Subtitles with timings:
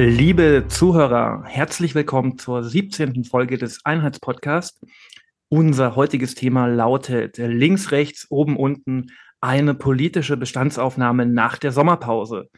[0.00, 3.24] Liebe Zuhörer, herzlich willkommen zur 17.
[3.24, 4.78] Folge des Einheitspodcasts.
[5.48, 9.08] Unser heutiges Thema lautet links, rechts, oben, unten
[9.40, 12.48] eine politische Bestandsaufnahme nach der Sommerpause.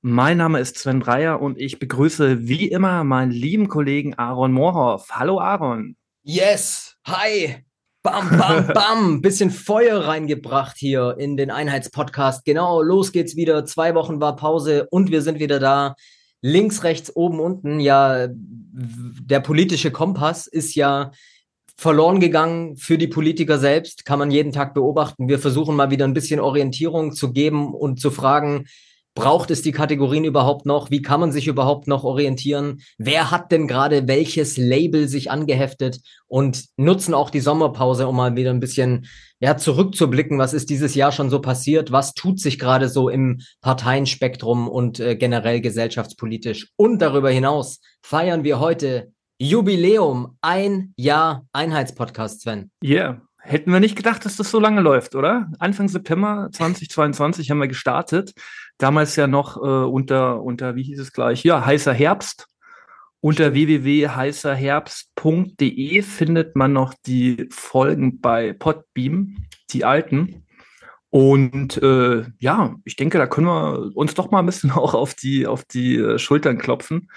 [0.00, 5.08] Mein Name ist Sven Breyer und ich begrüße wie immer meinen lieben Kollegen Aaron Moorhoff.
[5.10, 5.96] Hallo Aaron.
[6.22, 7.64] Yes, hi.
[8.04, 9.22] Bam, bam, bam.
[9.22, 12.44] Bisschen Feuer reingebracht hier in den Einheitspodcast.
[12.44, 13.64] Genau, los geht's wieder.
[13.64, 15.96] Zwei Wochen war Pause und wir sind wieder da.
[16.42, 17.80] Links, rechts, oben, unten.
[17.80, 21.10] Ja, der politische Kompass ist ja
[21.76, 25.28] verloren gegangen für die Politiker selbst, kann man jeden Tag beobachten.
[25.28, 28.66] Wir versuchen mal wieder ein bisschen Orientierung zu geben und zu fragen,
[29.16, 30.90] Braucht es die Kategorien überhaupt noch?
[30.90, 32.82] Wie kann man sich überhaupt noch orientieren?
[32.98, 36.00] Wer hat denn gerade welches Label sich angeheftet?
[36.26, 39.06] Und nutzen auch die Sommerpause, um mal wieder ein bisschen
[39.40, 40.38] ja, zurückzublicken.
[40.38, 41.92] Was ist dieses Jahr schon so passiert?
[41.92, 46.72] Was tut sich gerade so im Parteienspektrum und äh, generell gesellschaftspolitisch?
[46.76, 52.70] Und darüber hinaus feiern wir heute Jubiläum, ein Jahr Einheitspodcast, Sven.
[52.84, 53.25] Yeah.
[53.46, 55.48] Hätten wir nicht gedacht, dass das so lange läuft, oder?
[55.60, 58.34] Anfang September 2022 haben wir gestartet.
[58.76, 61.44] Damals ja noch äh, unter, unter, wie hieß es gleich?
[61.44, 62.48] Ja, heißer Herbst.
[63.20, 69.36] Unter www.heißerherbst.de findet man noch die Folgen bei Podbeam,
[69.70, 70.44] die alten.
[71.10, 75.14] Und äh, ja, ich denke, da können wir uns doch mal ein bisschen auch auf
[75.14, 77.12] die, auf die äh, Schultern klopfen.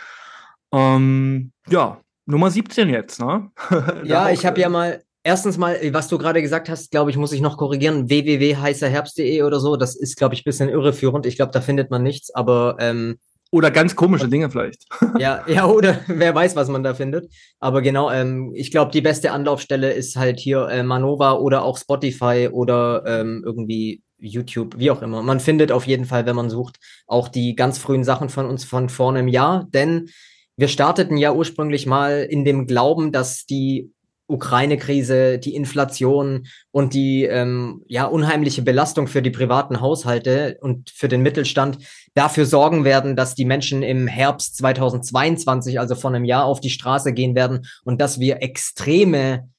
[0.71, 3.49] Ähm, ja, Nummer 17 jetzt, ne?
[4.03, 7.31] ja, ich habe ja mal erstens mal, was du gerade gesagt hast, glaube ich, muss
[7.31, 8.09] ich noch korrigieren.
[8.09, 9.75] www.heißerherbst.de oder so.
[9.75, 11.25] Das ist, glaube ich, ein bisschen irreführend.
[11.25, 12.77] Ich glaube, da findet man nichts, aber.
[12.79, 13.17] Ähm,
[13.51, 14.85] oder ganz komische Dinge vielleicht.
[15.19, 17.31] ja, ja, oder wer weiß, was man da findet.
[17.59, 21.77] Aber genau, ähm, ich glaube, die beste Anlaufstelle ist halt hier äh, Manova oder auch
[21.77, 25.23] Spotify oder ähm, irgendwie YouTube, wie auch immer.
[25.23, 26.77] Man findet auf jeden Fall, wenn man sucht,
[27.07, 30.09] auch die ganz frühen Sachen von uns von vor einem Jahr, denn
[30.57, 33.93] wir starteten ja ursprünglich mal in dem Glauben, dass die
[34.29, 41.07] Ukraine-Krise, die Inflation und die ähm, ja unheimliche Belastung für die privaten Haushalte und für
[41.07, 41.79] den Mittelstand
[42.13, 46.69] dafür sorgen werden, dass die Menschen im Herbst 2022, also vor einem Jahr, auf die
[46.69, 49.49] Straße gehen werden und dass wir extreme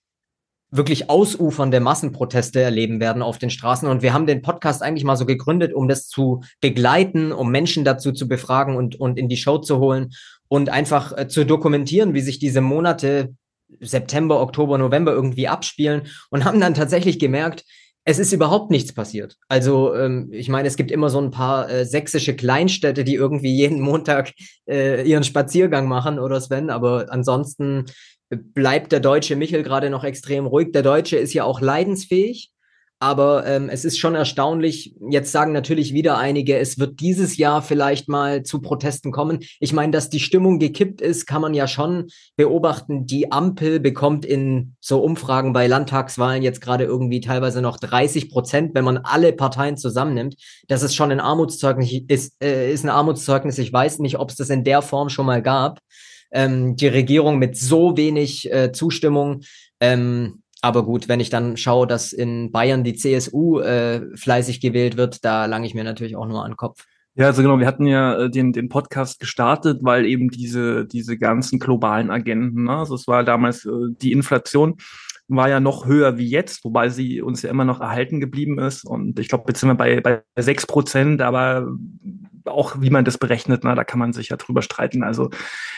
[0.70, 3.88] wirklich ausufernde Massenproteste erleben werden auf den Straßen.
[3.88, 7.84] Und wir haben den Podcast eigentlich mal so gegründet, um das zu begleiten, um Menschen
[7.84, 10.10] dazu zu befragen und, und in die Show zu holen
[10.48, 13.34] und einfach äh, zu dokumentieren, wie sich diese Monate
[13.80, 17.64] September, Oktober, November irgendwie abspielen und haben dann tatsächlich gemerkt,
[18.04, 19.36] es ist überhaupt nichts passiert.
[19.48, 23.54] Also ähm, ich meine, es gibt immer so ein paar äh, sächsische Kleinstädte, die irgendwie
[23.54, 24.32] jeden Montag
[24.66, 27.84] äh, ihren Spaziergang machen oder Sven, aber ansonsten
[28.30, 30.72] bleibt der deutsche Michel gerade noch extrem ruhig.
[30.72, 32.50] Der Deutsche ist ja auch leidensfähig.
[33.02, 34.94] Aber ähm, es ist schon erstaunlich.
[35.08, 39.38] Jetzt sagen natürlich wieder einige, es wird dieses Jahr vielleicht mal zu Protesten kommen.
[39.58, 43.06] Ich meine, dass die Stimmung gekippt ist, kann man ja schon beobachten.
[43.06, 48.74] Die Ampel bekommt in so Umfragen bei Landtagswahlen jetzt gerade irgendwie teilweise noch 30 Prozent,
[48.74, 50.36] wenn man alle Parteien zusammennimmt.
[50.68, 53.56] Das ist schon ein Armutszeugnis, ist, äh, ist ein Armutszeugnis.
[53.56, 55.80] Ich weiß nicht, ob es das in der Form schon mal gab.
[56.32, 59.40] Ähm, die Regierung mit so wenig äh, Zustimmung.
[59.80, 64.96] Ähm, aber gut, wenn ich dann schaue, dass in Bayern die CSU äh, fleißig gewählt
[64.96, 66.84] wird, da lange ich mir natürlich auch nur an den Kopf.
[67.14, 71.18] Ja, also genau, wir hatten ja äh, den, den Podcast gestartet, weil eben diese, diese
[71.18, 72.76] ganzen globalen Agenten, ne?
[72.76, 74.76] also es war damals äh, die Inflation
[75.30, 78.84] war ja noch höher wie jetzt, wobei sie uns ja immer noch erhalten geblieben ist.
[78.84, 81.68] Und ich glaube, jetzt sind wir bei, bei sechs Prozent, aber
[82.50, 85.02] auch wie man das berechnet, na, da kann man sich ja drüber streiten.
[85.02, 85.30] Also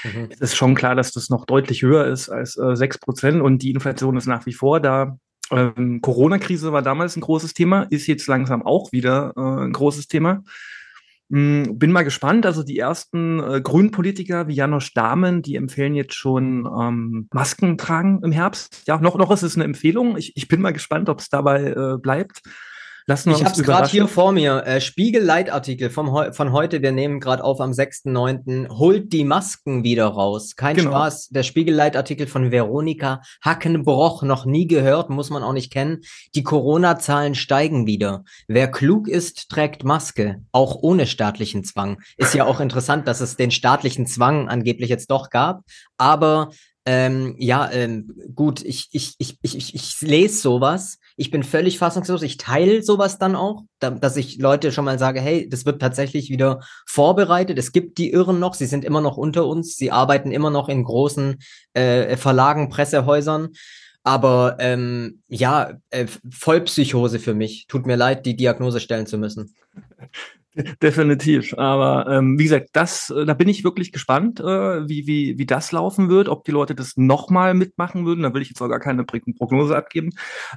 [0.05, 0.29] mhm.
[0.31, 3.43] es ist schon klar, dass das noch deutlich höher ist als äh, sechs äh, Prozent
[3.43, 5.17] und die Inflation ist nach wie vor da.
[5.51, 10.09] Ähm, Corona-Krise war damals ein großes Thema, ist jetzt langsam auch wieder äh, ein großes
[10.09, 10.43] Thema.
[11.33, 12.45] Hm, bin mal gespannt.
[12.45, 17.79] Also die ersten äh, Grünen Politiker wie Janosch Dahmen, die empfehlen jetzt schon ähm, Masken
[17.79, 18.83] tragen im Herbst.
[18.87, 20.17] Ja, noch, noch ist es eine Empfehlung.
[20.19, 22.43] Ich, ich bin mal gespannt, ob es dabei äh, bleibt.
[23.07, 24.65] Lassen wir ich habe es gerade hier vor mir.
[24.65, 26.83] Äh, Spiegel-Leitartikel vom von heute.
[26.83, 28.69] Wir nehmen gerade auf am 6.9.
[28.69, 30.55] Holt die Masken wieder raus.
[30.55, 30.91] Kein genau.
[30.91, 31.29] Spaß.
[31.31, 34.23] Der Spiegel-Leitartikel von Veronika Hackenbroch.
[34.23, 36.03] Noch nie gehört, muss man auch nicht kennen.
[36.35, 38.25] Die Corona-Zahlen steigen wieder.
[38.47, 40.43] Wer klug ist, trägt Maske.
[40.53, 42.01] Auch ohne staatlichen Zwang.
[42.17, 45.63] Ist ja auch interessant, dass es den staatlichen Zwang angeblich jetzt doch gab.
[45.97, 46.51] Aber
[46.85, 52.23] ähm, ja, ähm, gut, ich, ich, ich, ich, ich lese sowas ich bin völlig fassungslos.
[52.23, 55.81] Ich teile sowas dann auch, da, dass ich Leute schon mal sage, hey, das wird
[55.81, 57.59] tatsächlich wieder vorbereitet.
[57.59, 60.69] Es gibt die Irren noch, sie sind immer noch unter uns, sie arbeiten immer noch
[60.69, 61.39] in großen
[61.75, 63.51] äh, Verlagen, Pressehäusern.
[64.05, 67.67] Aber ähm, ja, äh, Vollpsychose für mich.
[67.69, 69.55] Tut mir leid, die Diagnose stellen zu müssen.
[70.83, 71.55] Definitiv.
[71.57, 75.47] Aber ähm, wie gesagt, das, äh, da bin ich wirklich gespannt, äh, wie, wie, wie
[75.47, 78.23] das laufen wird, ob die Leute das nochmal mitmachen würden.
[78.23, 80.11] Da will ich jetzt auch gar keine Prognose abgeben.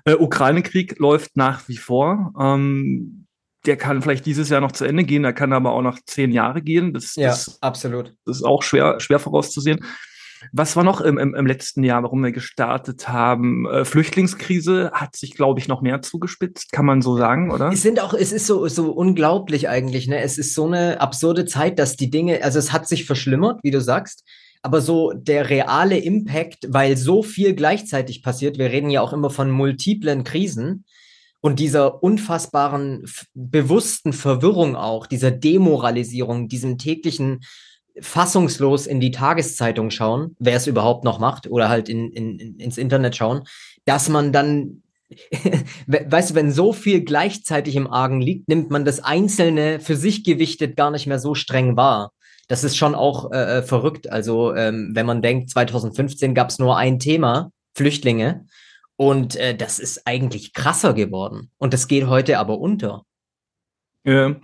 [0.04, 2.34] Äh, Ukraine-Krieg läuft nach wie vor.
[2.40, 3.26] Ähm,
[3.66, 6.32] der kann vielleicht dieses Jahr noch zu Ende gehen, der kann aber auch noch zehn
[6.32, 6.94] Jahre gehen.
[6.94, 8.14] Das, ja, das, absolut.
[8.26, 9.80] Das ist auch schwer, schwer vorauszusehen.
[10.52, 13.66] Was war noch im, im, im letzten Jahr, warum wir gestartet haben?
[13.68, 17.70] Äh, Flüchtlingskrise hat sich, glaube ich, noch mehr zugespitzt, kann man so sagen, oder?
[17.70, 20.22] Es sind auch, es ist so, so unglaublich eigentlich, ne?
[20.22, 23.72] Es ist so eine absurde Zeit, dass die Dinge, also es hat sich verschlimmert, wie
[23.72, 24.24] du sagst,
[24.62, 29.30] aber so der reale Impact, weil so viel gleichzeitig passiert, wir reden ja auch immer
[29.30, 30.86] von multiplen Krisen
[31.40, 33.06] und dieser unfassbaren,
[33.36, 37.42] bewussten Verwirrung auch, dieser Demoralisierung, diesem täglichen
[38.00, 42.78] fassungslos in die Tageszeitung schauen, wer es überhaupt noch macht, oder halt in, in, ins
[42.78, 43.44] Internet schauen,
[43.86, 44.84] dass man dann,
[45.88, 50.24] weißt du, wenn so viel gleichzeitig im Argen liegt, nimmt man das Einzelne für sich
[50.24, 52.12] gewichtet gar nicht mehr so streng wahr.
[52.48, 54.12] Das ist schon auch äh, äh verrückt.
[54.12, 58.46] Also ähm, wenn man denkt, 2015 gab es nur ein Thema, Flüchtlinge,
[58.98, 61.52] und äh, das ist eigentlich krasser geworden.
[61.58, 63.04] Und das geht heute aber unter.
[64.06, 64.36] Ja,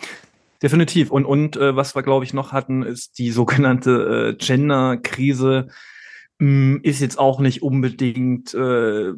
[0.61, 1.09] Definitiv.
[1.09, 5.67] Und, und äh, was wir, glaube ich, noch hatten, ist die sogenannte äh, Gender-Krise.
[6.39, 9.13] Hm, ist jetzt auch nicht unbedingt, äh,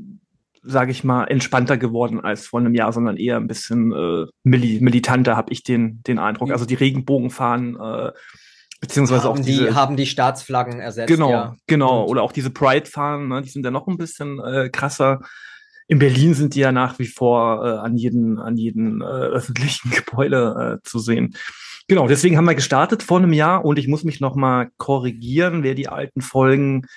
[0.62, 4.80] sage ich mal, entspannter geworden als vor einem Jahr, sondern eher ein bisschen äh, mili
[4.82, 6.52] militanter, habe ich den, den Eindruck.
[6.52, 8.12] Also die Regenbogenfahnen, äh,
[8.80, 11.10] beziehungsweise haben auch diese, die haben die Staatsflaggen ersetzt.
[11.10, 11.56] Genau, ja.
[11.68, 12.06] genau.
[12.06, 15.20] Oder auch diese Pride-Fahnen, ne, die sind ja noch ein bisschen äh, krasser
[15.88, 19.92] in Berlin sind die ja nach wie vor äh, an jeden, an jeden äh, öffentlichen
[19.92, 21.36] Gebäude äh, zu sehen.
[21.88, 25.64] Genau, deswegen haben wir gestartet vor einem Jahr und ich muss mich noch mal korrigieren,
[25.64, 26.88] wer die alten Folgen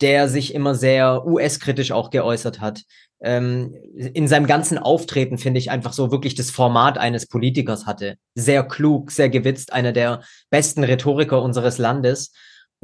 [0.01, 2.81] der sich immer sehr US-kritisch auch geäußert hat.
[3.21, 8.17] Ähm, in seinem ganzen Auftreten finde ich einfach so wirklich das Format eines Politikers hatte.
[8.35, 12.33] Sehr klug, sehr gewitzt, einer der besten Rhetoriker unseres Landes.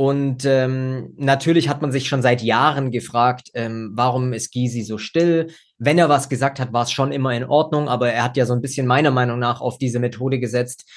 [0.02, 4.98] Und ähm, natürlich hat man sich schon seit Jahren gefragt, ähm, warum ist Gysi so
[4.98, 5.52] still?
[5.78, 8.48] Wenn er was gesagt hat, war es schon immer in Ordnung, aber er hat ja
[8.48, 10.90] so ein bisschen meiner Meinung nach auf diese Methode gesetzt.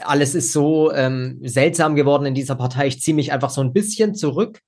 [0.00, 2.86] Alles ist so ähm, seltsam geworden in dieser Partei.
[2.86, 4.60] Ich ziehe mich einfach so ein bisschen zurück.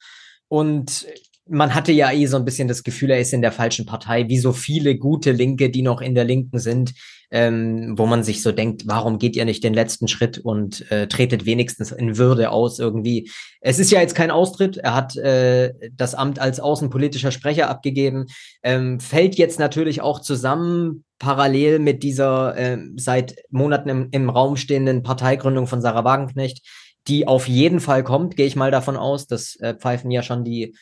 [0.48, 1.06] Und
[1.48, 4.28] man hatte ja eh so ein bisschen das Gefühl, er ist in der falschen Partei,
[4.28, 6.94] wie so viele gute Linke, die noch in der Linken sind,
[7.30, 11.06] ähm, wo man sich so denkt, warum geht ihr nicht den letzten Schritt und äh,
[11.06, 13.30] tretet wenigstens in Würde aus irgendwie.
[13.60, 18.26] Es ist ja jetzt kein Austritt, er hat äh, das Amt als außenpolitischer Sprecher abgegeben,
[18.62, 24.56] ähm, fällt jetzt natürlich auch zusammen parallel mit dieser äh, seit Monaten im, im Raum
[24.56, 26.66] stehenden Parteigründung von Sarah Wagenknecht,
[27.08, 29.26] die auf jeden Fall kommt, gehe ich mal davon aus.
[29.26, 30.74] Das äh, pfeifen ja schon die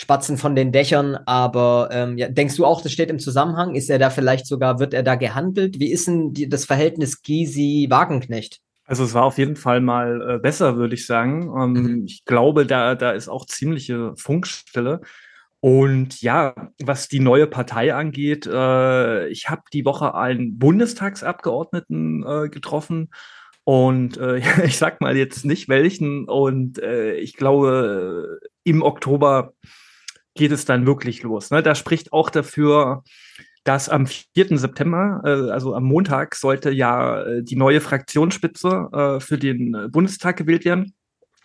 [0.00, 3.74] Spatzen von den Dächern, aber ähm, ja, denkst du auch, das steht im Zusammenhang?
[3.74, 5.78] Ist er da vielleicht sogar, wird er da gehandelt?
[5.78, 8.60] Wie ist denn die, das Verhältnis Gysi-Wagenknecht?
[8.86, 11.52] Also es war auf jeden Fall mal äh, besser, würde ich sagen.
[11.54, 12.04] Ähm, mhm.
[12.06, 15.02] Ich glaube, da, da ist auch ziemliche Funkstelle.
[15.60, 22.48] Und ja, was die neue Partei angeht, äh, ich habe die Woche einen Bundestagsabgeordneten äh,
[22.48, 23.10] getroffen
[23.64, 26.24] und äh, ich sag mal jetzt nicht welchen.
[26.24, 29.52] Und äh, ich glaube, im Oktober
[30.40, 31.50] geht es dann wirklich los.
[31.50, 31.62] Ne?
[31.62, 33.04] Da spricht auch dafür,
[33.62, 34.56] dass am 4.
[34.56, 40.38] September, äh, also am Montag, sollte ja äh, die neue Fraktionsspitze äh, für den Bundestag
[40.38, 40.94] gewählt werden,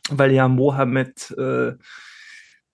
[0.10, 1.74] weil ja Mohammed äh,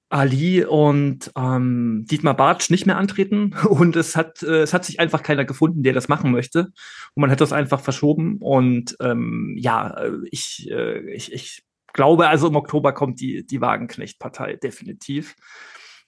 [0.09, 4.99] Ali und ähm, Dietmar Bartsch nicht mehr antreten und es hat äh, es hat sich
[4.99, 6.67] einfach keiner gefunden, der das machen möchte
[7.15, 11.63] und man hat das einfach verschoben und ähm, ja äh, ich, äh, ich ich
[11.93, 15.35] glaube also im Oktober kommt die die Wagenknecht-Partei definitiv.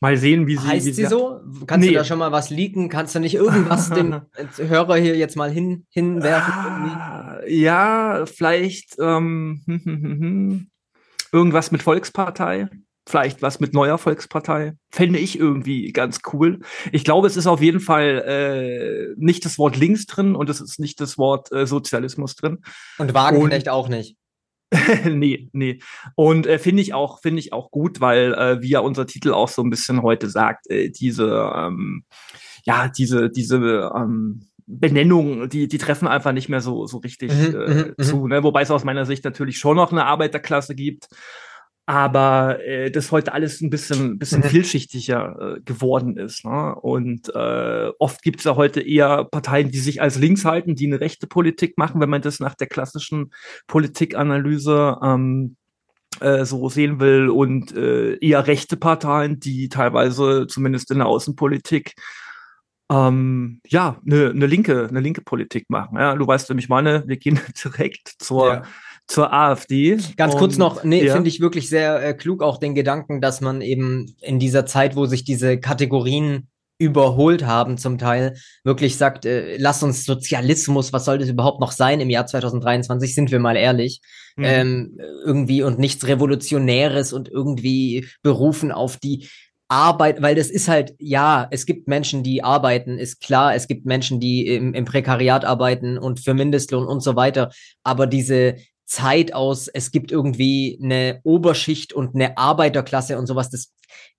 [0.04, 0.68] Mal sehen, wie sie.
[0.68, 1.40] Heißt wie sie so?
[1.66, 1.94] Kannst nee.
[1.94, 2.90] du da schon mal was leaken?
[2.90, 4.20] Kannst du nicht irgendwas dem
[4.58, 6.54] Hörer hier jetzt mal hin, hinwerfen?
[6.54, 10.68] Ah, ja, vielleicht ähm, hm, hm, hm,
[11.32, 12.68] irgendwas mit Volkspartei.
[13.08, 14.74] Vielleicht was mit neuer Volkspartei.
[14.92, 16.60] Fände ich irgendwie ganz cool.
[16.92, 20.60] Ich glaube, es ist auf jeden Fall äh, nicht das Wort links drin und es
[20.60, 22.60] ist nicht das Wort äh, Sozialismus drin.
[22.98, 24.18] Und Wagenknecht und, auch nicht.
[25.06, 25.80] nee, nee.
[26.16, 29.32] Und äh, finde ich auch, finde ich auch gut, weil, äh, wie ja unser Titel
[29.32, 32.04] auch so ein bisschen heute sagt, äh, diese, ähm,
[32.64, 37.56] ja, diese, diese, ähm, Benennungen, die, die treffen einfach nicht mehr so, so richtig mhm,
[37.56, 38.04] äh, mhm, mhm.
[38.04, 38.28] zu.
[38.28, 38.44] Ne?
[38.44, 41.10] Wobei es aus meiner Sicht natürlich schon noch eine Arbeiterklasse gibt
[41.86, 44.48] aber äh, das heute alles ein bisschen, bisschen mhm.
[44.48, 46.46] vielschichtiger äh, geworden ist.
[46.46, 46.76] Ne?
[46.76, 50.86] Und äh, oft gibt es ja heute eher Parteien, die sich als links halten, die
[50.88, 53.34] eine rechte Politik machen, wenn man das nach der klassischen
[53.68, 55.58] Politikanalyse ähm,
[56.22, 61.96] äh, so sehen will, und äh, eher rechte Parteien, die teilweise zumindest in der Außenpolitik
[62.90, 65.98] ähm, ja, eine ne linke, eine linke Politik machen.
[65.98, 68.64] Ja, du weißt, ich meine, wir gehen direkt zur ja
[69.08, 69.98] zur AfD.
[70.18, 71.14] Ganz kurz noch, nee, ja.
[71.14, 74.96] finde ich wirklich sehr äh, klug auch den Gedanken, dass man eben in dieser Zeit,
[74.96, 76.48] wo sich diese Kategorien
[76.80, 81.72] überholt haben zum Teil, wirklich sagt, äh, lass uns Sozialismus, was soll das überhaupt noch
[81.72, 84.02] sein im Jahr 2023, sind wir mal ehrlich,
[84.36, 84.44] mhm.
[84.44, 89.28] ähm, irgendwie und nichts Revolutionäres und irgendwie berufen auf die
[89.70, 93.86] Arbeit, weil das ist halt, ja, es gibt Menschen, die arbeiten, ist klar, es gibt
[93.86, 97.52] Menschen, die im, im Prekariat arbeiten und für Mindestlohn und so weiter,
[97.84, 98.56] aber diese
[98.94, 103.74] Zeit aus, es gibt irgendwie eine Oberschicht und eine Arbeiterklasse und sowas, das,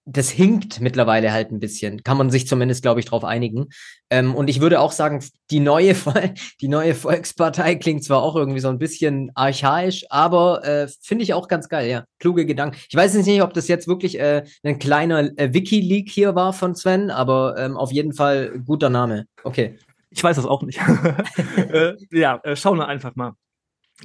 [0.05, 2.03] das hinkt mittlerweile halt ein bisschen.
[2.03, 3.67] Kann man sich zumindest, glaube ich, darauf einigen.
[4.11, 5.95] Ähm, und ich würde auch sagen, die neue,
[6.61, 11.35] die neue Volkspartei klingt zwar auch irgendwie so ein bisschen archaisch, aber äh, finde ich
[11.35, 12.05] auch ganz geil, ja.
[12.19, 12.77] Kluge Gedanken.
[12.89, 16.53] Ich weiß jetzt nicht, ob das jetzt wirklich äh, ein kleiner äh, Wiki-Leak hier war
[16.53, 19.27] von Sven, aber ähm, auf jeden Fall guter Name.
[19.45, 19.79] Okay.
[20.11, 20.81] Ich weiß das auch nicht.
[21.57, 23.35] äh, ja, äh, schauen wir einfach mal.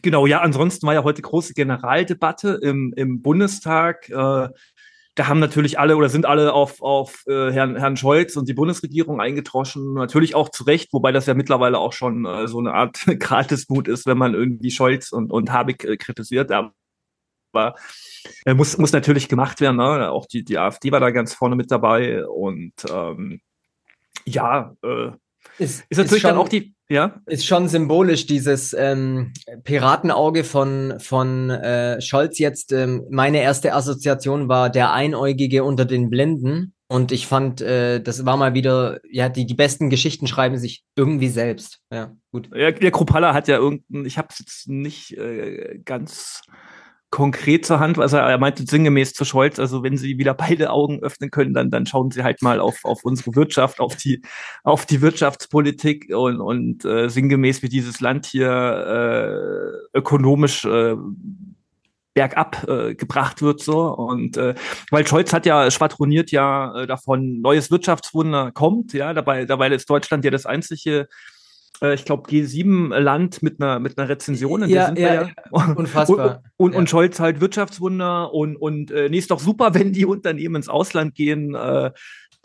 [0.01, 4.09] Genau, ja, ansonsten war ja heute große Generaldebatte im, im Bundestag.
[4.09, 4.49] Äh,
[5.15, 8.53] da haben natürlich alle oder sind alle auf, auf äh, Herrn, Herrn Scholz und die
[8.53, 9.95] Bundesregierung eingetroschen.
[9.95, 13.87] Natürlich auch zu Recht, wobei das ja mittlerweile auch schon äh, so eine Art Gratismut
[13.87, 16.51] ist, wenn man irgendwie Scholz und, und Habeck äh, kritisiert.
[16.51, 17.75] Aber
[18.45, 19.77] äh, muss, muss natürlich gemacht werden.
[19.77, 20.09] Ne?
[20.11, 22.25] Auch die, die AfD war da ganz vorne mit dabei.
[22.25, 23.41] Und ähm,
[24.25, 25.11] ja, äh,
[25.59, 27.21] ist, ist natürlich ist schon, dann auch die, ja.
[27.27, 32.71] Ist schon symbolisch, dieses ähm, Piratenauge von, von äh, Scholz jetzt.
[32.71, 36.73] Ähm, meine erste Assoziation war der Einäugige unter den Blinden.
[36.87, 40.83] Und ich fand, äh, das war mal wieder, ja, die, die besten Geschichten schreiben sich
[40.95, 41.79] irgendwie selbst.
[41.93, 42.49] Ja, gut.
[42.55, 46.41] Ja, der Kropalla hat ja irgendein, ich habe es jetzt nicht äh, ganz
[47.09, 47.97] konkret zur Hand.
[47.99, 51.71] Also er meinte sinngemäß zu Scholz, also wenn Sie wieder beide Augen öffnen können, dann,
[51.71, 54.21] dann schauen Sie halt mal auf, auf unsere Wirtschaft, auf die,
[54.63, 58.49] auf die Wirtschaftspolitik und, und äh, sinngemäß, wie dieses Land hier
[59.93, 60.95] äh, ökonomisch äh,
[62.13, 64.55] bergab äh, gebracht wird so und äh,
[64.89, 69.89] weil Scholz hat ja schwadroniert ja äh, davon neues Wirtschaftswunder kommt ja dabei dabei ist
[69.89, 71.07] Deutschland ja das einzige
[71.81, 74.67] ich glaube, G7-Land mit einer, mit einer Rezension.
[74.67, 75.29] Ja, sind ja, ja.
[75.75, 76.43] unfassbar.
[76.57, 76.79] Und, und, ja.
[76.79, 80.69] und Scholz halt Wirtschaftswunder und, und äh, nee, ist doch super, wenn die Unternehmen ins
[80.69, 81.55] Ausland gehen.
[81.55, 81.91] Äh,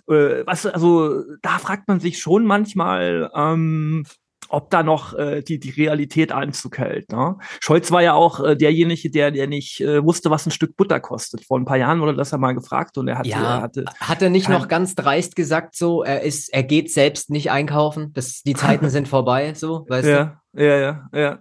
[0.09, 4.05] äh, was, also da fragt man sich schon manchmal, ähm,
[4.49, 7.11] ob da noch äh, die, die Realität Einzug hält.
[7.11, 7.37] Ne?
[7.61, 11.01] Scholz war ja auch äh, derjenige, der, der nicht äh, wusste, was ein Stück Butter
[11.01, 11.45] kostet.
[11.45, 13.29] Vor ein paar Jahren wurde das ja mal gefragt und er hatte.
[13.29, 16.93] Ja, er hatte hat er nicht noch ganz dreist gesagt, so, er ist, er geht
[16.93, 18.13] selbst nicht einkaufen.
[18.13, 20.63] Das, die Zeiten sind vorbei, so, weißt ja, du?
[20.63, 21.39] Ja, ja, ja.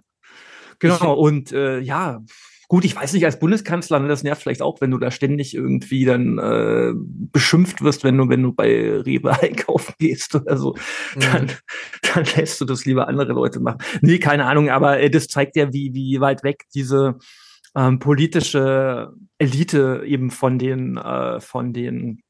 [0.78, 2.20] Genau, ich, und äh, ja,
[2.68, 5.54] Gut, ich weiß nicht, als Bundeskanzler, ne, das nervt vielleicht auch, wenn du da ständig
[5.54, 10.74] irgendwie dann äh, beschimpft wirst, wenn du, wenn du bei Rewe einkaufen gehst oder so,
[11.14, 11.20] mhm.
[11.20, 11.52] dann,
[12.14, 13.78] dann lässt du das lieber andere Leute machen.
[14.00, 17.18] Nee, keine Ahnung, aber äh, das zeigt ja, wie, wie weit weg diese
[17.76, 22.20] ähm, politische Elite eben von den, äh, von den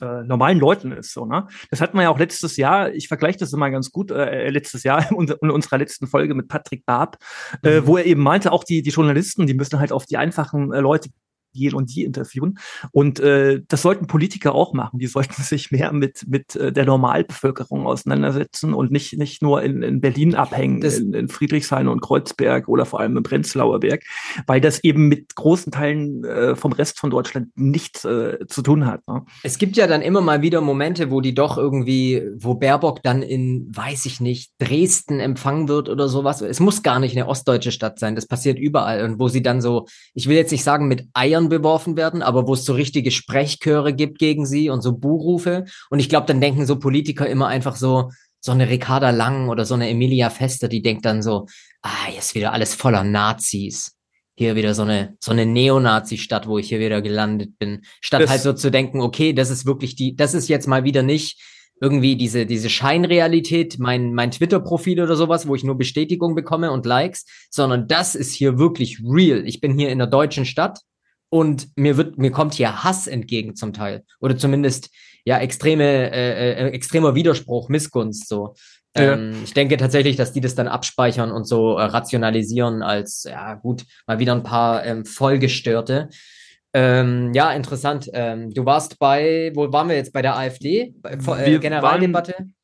[0.00, 1.12] äh, normalen Leuten ist.
[1.12, 1.46] So, ne?
[1.70, 4.82] Das hatten wir ja auch letztes Jahr, ich vergleiche das immer ganz gut, äh, letztes
[4.82, 7.18] Jahr in, in unserer letzten Folge mit Patrick Barb,
[7.62, 7.76] äh, mhm.
[7.76, 10.72] äh, wo er eben meinte, auch die, die Journalisten, die müssen halt auf die einfachen
[10.72, 11.10] äh, Leute
[11.52, 12.58] gehen und die interviewen.
[12.92, 14.98] Und äh, das sollten Politiker auch machen.
[14.98, 19.82] Die sollten sich mehr mit, mit äh, der Normalbevölkerung auseinandersetzen und nicht, nicht nur in,
[19.82, 24.04] in Berlin abhängen, in, in Friedrichshain und Kreuzberg oder vor allem im Prenzlauer Berg,
[24.46, 28.86] weil das eben mit großen Teilen äh, vom Rest von Deutschland nichts äh, zu tun
[28.86, 29.06] hat.
[29.08, 29.24] Ne?
[29.42, 33.22] Es gibt ja dann immer mal wieder Momente, wo die doch irgendwie, wo Baerbock dann
[33.22, 36.42] in, weiß ich nicht, Dresden empfangen wird oder sowas.
[36.42, 38.14] Es muss gar nicht eine ostdeutsche Stadt sein.
[38.14, 39.04] Das passiert überall.
[39.04, 42.46] Und wo sie dann so, ich will jetzt nicht sagen, mit Eiern beworfen werden, aber
[42.46, 45.64] wo es so richtige Sprechchöre gibt gegen sie und so Buhrufe.
[45.88, 49.64] Und ich glaube, dann denken so Politiker immer einfach so, so eine Ricarda Lang oder
[49.64, 51.46] so eine Emilia Fester, die denkt dann so,
[51.82, 53.96] ah, ist wieder alles voller Nazis.
[54.36, 57.82] Hier wieder so eine, so eine Neonazi-Stadt, wo ich hier wieder gelandet bin.
[58.00, 60.84] Statt das halt so zu denken, okay, das ist wirklich die, das ist jetzt mal
[60.84, 61.38] wieder nicht
[61.80, 66.84] irgendwie diese, diese Scheinrealität, mein, mein Twitter-Profil oder sowas, wo ich nur Bestätigung bekomme und
[66.84, 69.46] Likes, sondern das ist hier wirklich real.
[69.46, 70.80] Ich bin hier in der deutschen Stadt
[71.30, 74.04] und mir wird, mir kommt hier Hass entgegen zum Teil.
[74.20, 74.90] Oder zumindest,
[75.24, 78.54] ja, extreme, äh, äh, extremer Widerspruch, Missgunst, so.
[78.96, 79.14] Ja.
[79.14, 83.54] Ähm, ich denke tatsächlich, dass die das dann abspeichern und so äh, rationalisieren als, ja,
[83.54, 86.08] gut, mal wieder ein paar ähm, Vollgestörte.
[86.72, 88.10] Ähm, ja, interessant.
[88.12, 90.12] Ähm, du warst bei, wo waren wir jetzt?
[90.12, 90.94] Bei der AfD?
[91.00, 92.32] Bei, äh, Generaldebatte?
[92.32, 92.54] Waren,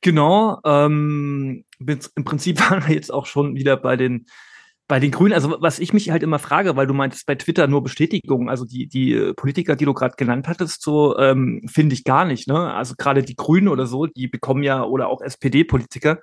[0.00, 0.60] genau.
[0.64, 4.26] Ähm, Im Prinzip waren wir jetzt auch schon wieder bei den
[4.88, 7.66] bei den Grünen, also was ich mich halt immer frage, weil du meintest bei Twitter
[7.66, 11.94] nur Bestätigung, also die, die äh, Politiker, die du gerade genannt hattest, so ähm, finde
[11.94, 12.46] ich gar nicht.
[12.46, 12.72] Ne?
[12.72, 16.20] Also gerade die Grünen oder so, die bekommen ja, oder auch SPD-Politiker,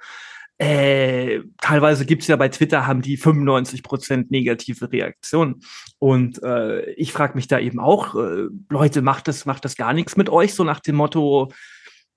[0.60, 5.62] äh, teilweise gibt's ja bei Twitter, haben die 95 Prozent negative Reaktionen.
[6.00, 9.94] Und äh, ich frage mich da eben auch, äh, Leute, macht das, macht das gar
[9.94, 11.52] nichts mit euch, so nach dem Motto,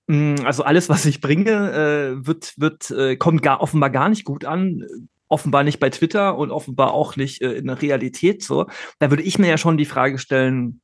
[0.07, 1.73] hm, also alles, was ich bringe,
[2.21, 4.85] äh, wird, wird, äh, kommt gar, offenbar gar nicht gut an.
[5.29, 8.67] Offenbar nicht bei Twitter und offenbar auch nicht äh, in der Realität so.
[8.99, 10.81] Da würde ich mir ja schon die Frage stellen,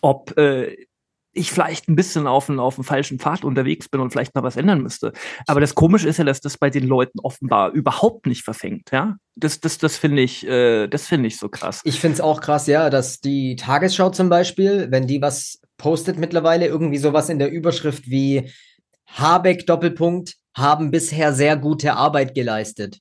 [0.00, 0.76] ob äh,
[1.36, 4.56] ich vielleicht ein bisschen auf dem auf falschen Pfad unterwegs bin und vielleicht mal was
[4.56, 5.12] ändern müsste.
[5.46, 9.16] Aber das Komische ist ja, dass das bei den Leuten offenbar überhaupt nicht verfängt, ja.
[9.34, 11.82] Das, das, das finde ich, äh, das finde ich so krass.
[11.84, 16.18] Ich finde es auch krass, ja, dass die Tagesschau zum Beispiel, wenn die was postet
[16.18, 18.50] mittlerweile, irgendwie sowas in der Überschrift wie
[19.06, 22.98] Habeck Doppelpunkt haben bisher sehr gute Arbeit geleistet.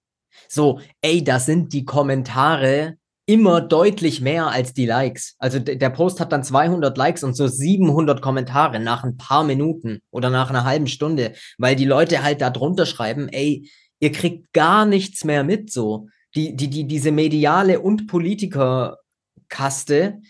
[0.48, 5.36] So, ey, das sind die Kommentare immer deutlich mehr als die Likes.
[5.40, 10.00] Also der Post hat dann 200 Likes und so 700 Kommentare nach ein paar Minuten
[10.12, 14.54] oder nach einer halben Stunde, weil die Leute halt da drunter schreiben, ey, ihr kriegt
[14.54, 16.08] gar nichts mehr mit so.
[16.36, 20.22] Die, die, die, diese mediale und Politikerkaste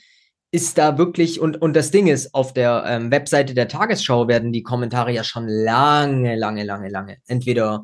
[0.52, 4.54] ist da wirklich, und, und das Ding ist, auf der ähm, Webseite der Tagesschau werden
[4.54, 7.84] die Kommentare ja schon lange, lange, lange, lange entweder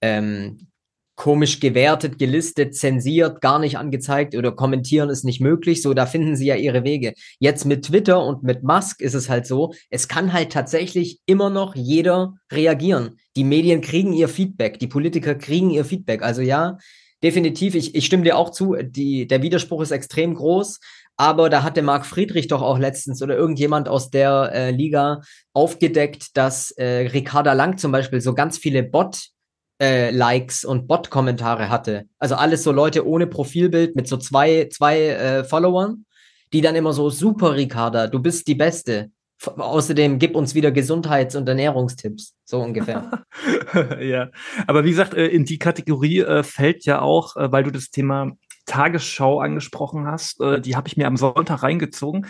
[0.00, 0.68] ähm,
[1.16, 5.82] komisch gewertet, gelistet, zensiert, gar nicht angezeigt oder kommentieren ist nicht möglich.
[5.82, 7.14] So, da finden sie ja ihre Wege.
[7.40, 11.50] Jetzt mit Twitter und mit Musk ist es halt so, es kann halt tatsächlich immer
[11.50, 13.18] noch jeder reagieren.
[13.34, 16.22] Die Medien kriegen ihr Feedback, die Politiker kriegen ihr Feedback.
[16.22, 16.76] Also ja,
[17.22, 20.80] definitiv, ich, ich stimme dir auch zu, die, der Widerspruch ist extrem groß.
[21.18, 25.22] Aber da hat der Marc Friedrich doch auch letztens oder irgendjemand aus der äh, Liga
[25.54, 29.30] aufgedeckt, dass äh, Ricarda Lang zum Beispiel so ganz viele Bot
[29.80, 32.06] äh, Likes und Bot-Kommentare hatte.
[32.18, 36.06] Also alles so Leute ohne Profilbild mit so zwei, zwei äh, Followern,
[36.52, 39.10] die dann immer so, super, Ricarda, du bist die Beste.
[39.38, 42.34] F außerdem gib uns wieder Gesundheits- und Ernährungstipps.
[42.44, 43.24] So ungefähr.
[44.00, 44.30] ja,
[44.66, 47.90] aber wie gesagt, äh, in die Kategorie äh, fällt ja auch, äh, weil du das
[47.90, 48.32] Thema
[48.64, 52.26] Tagesschau angesprochen hast, die habe ich mir am Sonntag reingezogen.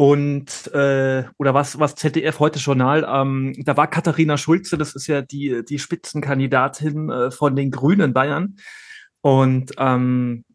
[0.00, 5.08] Und äh, oder was, was ZDF heute Journal, ähm, da war Katharina Schulze, das ist
[5.08, 8.56] ja die, die Spitzenkandidatin äh, von den Grünen Bayern.
[9.20, 10.46] Und ähm,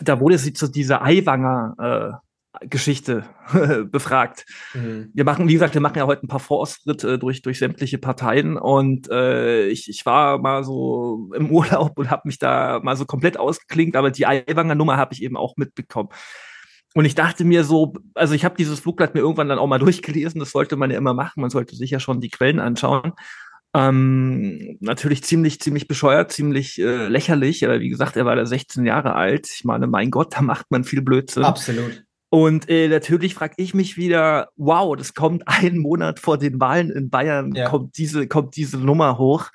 [0.00, 2.22] da wurde sie zu dieser Eiwanger
[2.58, 3.24] äh, Geschichte
[3.90, 4.46] befragt.
[4.72, 5.10] Mhm.
[5.12, 8.56] Wir machen, wie gesagt, wir machen ja heute ein paar Vorausritte durch, durch sämtliche Parteien
[8.56, 13.04] und äh, ich, ich war mal so im Urlaub und habe mich da mal so
[13.04, 16.08] komplett ausgeklingt, aber die Eiwanger Nummer habe ich eben auch mitbekommen.
[16.94, 19.78] Und ich dachte mir so, also ich habe dieses Flugblatt mir irgendwann dann auch mal
[19.80, 23.12] durchgelesen, das sollte man ja immer machen, man sollte sich ja schon die Quellen anschauen.
[23.72, 28.84] Ähm, natürlich ziemlich, ziemlich bescheuert, ziemlich äh, lächerlich, aber wie gesagt, er war da 16
[28.84, 29.48] Jahre alt.
[29.54, 31.44] Ich meine, mein Gott, da macht man viel Blödsinn.
[31.44, 32.04] Absolut.
[32.30, 36.90] Und äh, natürlich frage ich mich wieder, wow, das kommt einen Monat vor den Wahlen
[36.90, 37.68] in Bayern, ja.
[37.68, 39.50] kommt diese, kommt diese Nummer hoch.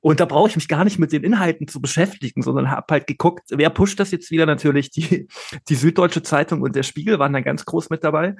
[0.00, 3.06] Und da brauche ich mich gar nicht mit den Inhalten zu beschäftigen, sondern habe halt
[3.06, 4.46] geguckt, wer pusht das jetzt wieder?
[4.46, 5.26] Natürlich die,
[5.68, 8.36] die Süddeutsche Zeitung und der Spiegel waren da ganz groß mit dabei.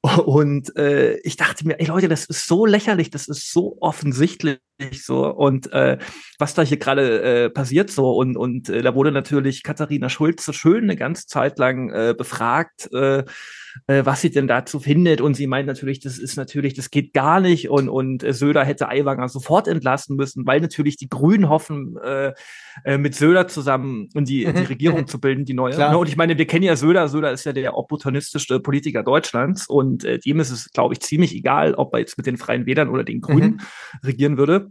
[0.00, 4.60] Und äh, ich dachte mir, ey Leute, das ist so lächerlich, das ist so offensichtlich
[4.92, 5.28] so.
[5.28, 5.98] Und äh,
[6.38, 8.12] was da hier gerade äh, passiert so.
[8.12, 12.92] Und, und äh, da wurde natürlich Katharina Schulze schön eine ganze Zeit lang äh, befragt.
[12.92, 13.24] Äh,
[13.86, 15.20] äh, was sie denn dazu findet.
[15.20, 17.70] Und sie meint natürlich, das ist natürlich, das geht gar nicht.
[17.70, 22.32] Und, und äh, Söder hätte Aiwanger sofort entlassen müssen, weil natürlich die Grünen hoffen, äh,
[22.84, 24.68] äh, mit Söder zusammen und die, die.
[24.68, 25.74] Regierung zu bilden, die neue.
[25.74, 25.98] Klar.
[25.98, 27.08] Und ich meine, wir kennen ja Söder.
[27.08, 29.66] Söder ist ja der opportunistischste Politiker Deutschlands.
[29.66, 32.66] Und äh, dem ist es, glaube ich, ziemlich egal, ob er jetzt mit den Freien
[32.66, 33.60] Wählern oder den Grünen mhm.
[34.04, 34.70] regieren würde.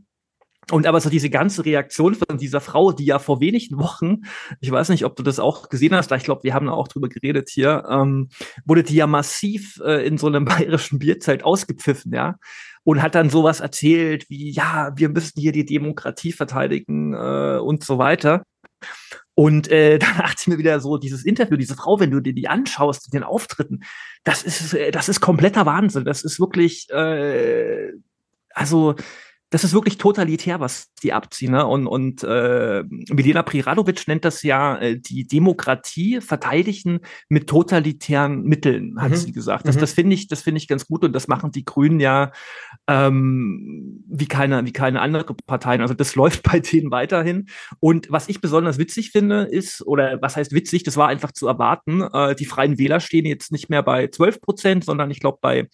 [0.72, 4.24] Und aber so diese ganze Reaktion von dieser Frau, die ja vor wenigen Wochen,
[4.60, 7.08] ich weiß nicht, ob du das auch gesehen hast, ich glaube, wir haben auch drüber
[7.08, 8.30] geredet hier, ähm,
[8.66, 12.36] wurde die ja massiv äh, in so einem bayerischen Bierzelt ausgepfiffen, ja.
[12.84, 17.84] Und hat dann sowas erzählt wie, ja, wir müssen hier die Demokratie verteidigen äh, und
[17.84, 18.44] so weiter.
[19.36, 22.34] Und äh, dann dachte ich mir wieder so, dieses Interview, diese Frau, wenn du dir
[22.34, 23.82] die anschaust, den Auftritten,
[24.24, 26.06] das ist, äh, das ist kompletter Wahnsinn.
[26.06, 27.92] Das ist wirklich, äh,
[28.54, 28.96] also
[29.50, 31.52] das ist wirklich totalitär, was die abziehen.
[31.52, 31.66] Ne?
[31.66, 39.02] Und, und äh, Milena Priradovic nennt das ja äh, die Demokratie verteidigen mit totalitären Mitteln,
[39.02, 39.16] hat mhm.
[39.16, 39.66] sie gesagt.
[39.66, 39.80] Das, mhm.
[39.80, 42.34] das finde ich, das finde ich ganz gut und das machen die Grünen ja
[42.88, 45.82] ähm, wie keine, wie keine andere Parteien.
[45.82, 47.48] Also das läuft bei denen weiterhin.
[47.80, 51.48] Und was ich besonders witzig finde, ist, oder was heißt witzig, das war einfach zu
[51.48, 55.40] erwarten, äh, die Freien Wähler stehen jetzt nicht mehr bei 12 Prozent, sondern ich glaube
[55.42, 55.70] bei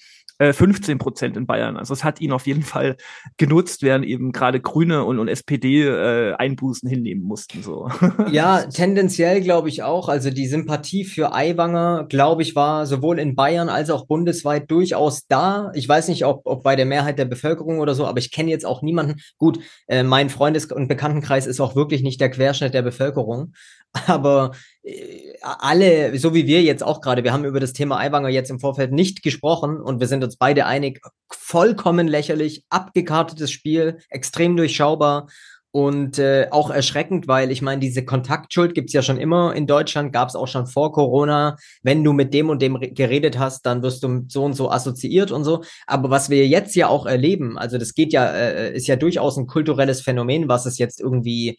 [0.52, 1.78] 15 äh, Prozent in Bayern.
[1.78, 2.98] Also es hat ihn auf jeden Fall
[3.38, 7.64] genutzt, während eben gerade Grüne und, und SPD äh, Einbußen hinnehmen mussten.
[7.64, 7.90] So.
[8.32, 10.10] Ja, tendenziell glaube ich auch.
[10.10, 15.28] Also die Sympathie für Aiwanger, glaube ich, war sowohl in Bayern als auch bundesweit durchaus
[15.28, 15.72] da.
[15.76, 18.50] Ich weiß nicht, ob, ob bei der Mehrheit der Bevölkerung oder so, aber ich kenne
[18.50, 19.22] jetzt auch niemanden.
[19.38, 23.54] Gut, äh, mein Freundes- und Bekanntenkreis ist auch wirklich nicht der Querschnitt der Bevölkerung.
[24.08, 24.52] Aber
[25.42, 28.60] alle, so wie wir jetzt auch gerade, wir haben über das Thema Aiwanger jetzt im
[28.60, 31.00] Vorfeld nicht gesprochen und wir sind uns beide einig,
[31.32, 35.28] vollkommen lächerlich, abgekartetes Spiel, extrem durchschaubar
[35.72, 40.14] und äh, auch erschreckend, weil ich meine, diese Kontaktschuld gibt's ja schon immer in Deutschland,
[40.14, 41.58] gab's auch schon vor Corona.
[41.82, 45.32] Wenn du mit dem und dem geredet hast, dann wirst du so und so assoziiert
[45.32, 45.64] und so.
[45.88, 49.36] Aber was wir jetzt ja auch erleben, also das geht ja, äh, ist ja durchaus
[49.38, 51.58] ein kulturelles Phänomen, was es jetzt irgendwie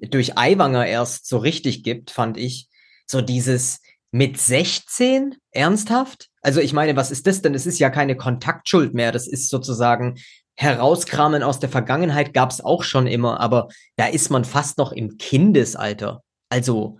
[0.00, 2.68] durch Aiwanger erst so richtig gibt, fand ich.
[3.06, 3.80] So dieses
[4.12, 5.36] mit 16?
[5.52, 6.28] Ernsthaft?
[6.42, 7.54] Also ich meine, was ist das denn?
[7.54, 9.12] Es ist ja keine Kontaktschuld mehr.
[9.12, 10.18] Das ist sozusagen
[10.56, 15.16] herauskramen aus der Vergangenheit gab's auch schon immer, aber da ist man fast noch im
[15.16, 16.22] Kindesalter.
[16.50, 16.98] Also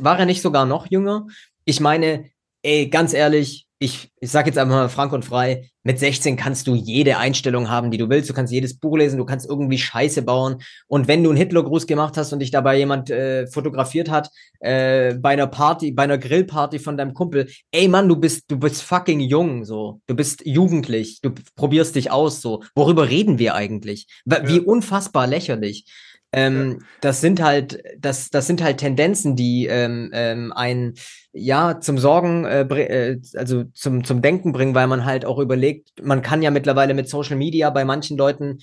[0.00, 1.26] war er nicht sogar noch jünger?
[1.64, 2.30] Ich meine,
[2.62, 6.66] ey, ganz ehrlich, ich, ich sage jetzt einfach mal frank und frei, mit 16 kannst
[6.66, 8.28] du jede Einstellung haben, die du willst.
[8.28, 10.60] Du kannst jedes Buch lesen, du kannst irgendwie Scheiße bauen.
[10.86, 14.28] Und wenn du einen Hitlergruß gemacht hast und dich dabei jemand äh, fotografiert hat,
[14.60, 18.58] äh, bei einer Party, bei einer Grillparty von deinem Kumpel, ey Mann, du bist, du
[18.58, 20.02] bist fucking jung, so.
[20.06, 22.62] Du bist jugendlich, du probierst dich aus, so.
[22.74, 24.06] Worüber reden wir eigentlich?
[24.26, 24.62] Wie ja.
[24.62, 25.86] unfassbar lächerlich.
[26.32, 26.86] Ähm, ja.
[27.00, 30.94] Das sind halt, das, das sind halt Tendenzen, die ähm, ähm, ein
[31.32, 35.90] ja zum Sorgen, äh, äh, also zum zum Denken bringen, weil man halt auch überlegt,
[36.02, 38.58] man kann ja mittlerweile mit Social Media bei manchen Leuten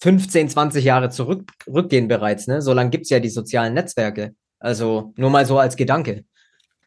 [0.00, 2.46] 15, 20 Jahre zurückgehen bereits.
[2.46, 4.34] Ne, so lange gibt's ja die sozialen Netzwerke.
[4.60, 6.24] Also nur mal so als Gedanke.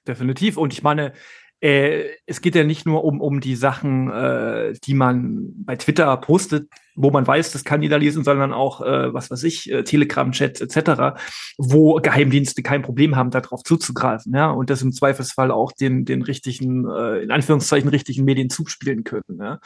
[0.08, 0.58] Definitiv.
[0.58, 1.14] Und ich meine,
[1.62, 6.16] äh, es geht ja nicht nur um, um die Sachen, äh, die man bei Twitter
[6.18, 6.68] postet,
[7.02, 10.62] wo man weiß, das kann jeder lesen, sondern auch, äh, was weiß ich, äh, Telegram-Chats
[10.62, 11.20] etc.,
[11.58, 16.22] wo Geheimdienste kein Problem haben, darauf zuzugreifen, ja, und das im Zweifelsfall auch den, den
[16.22, 19.60] richtigen, äh, in Anführungszeichen, richtigen Medien zuspielen können, ja.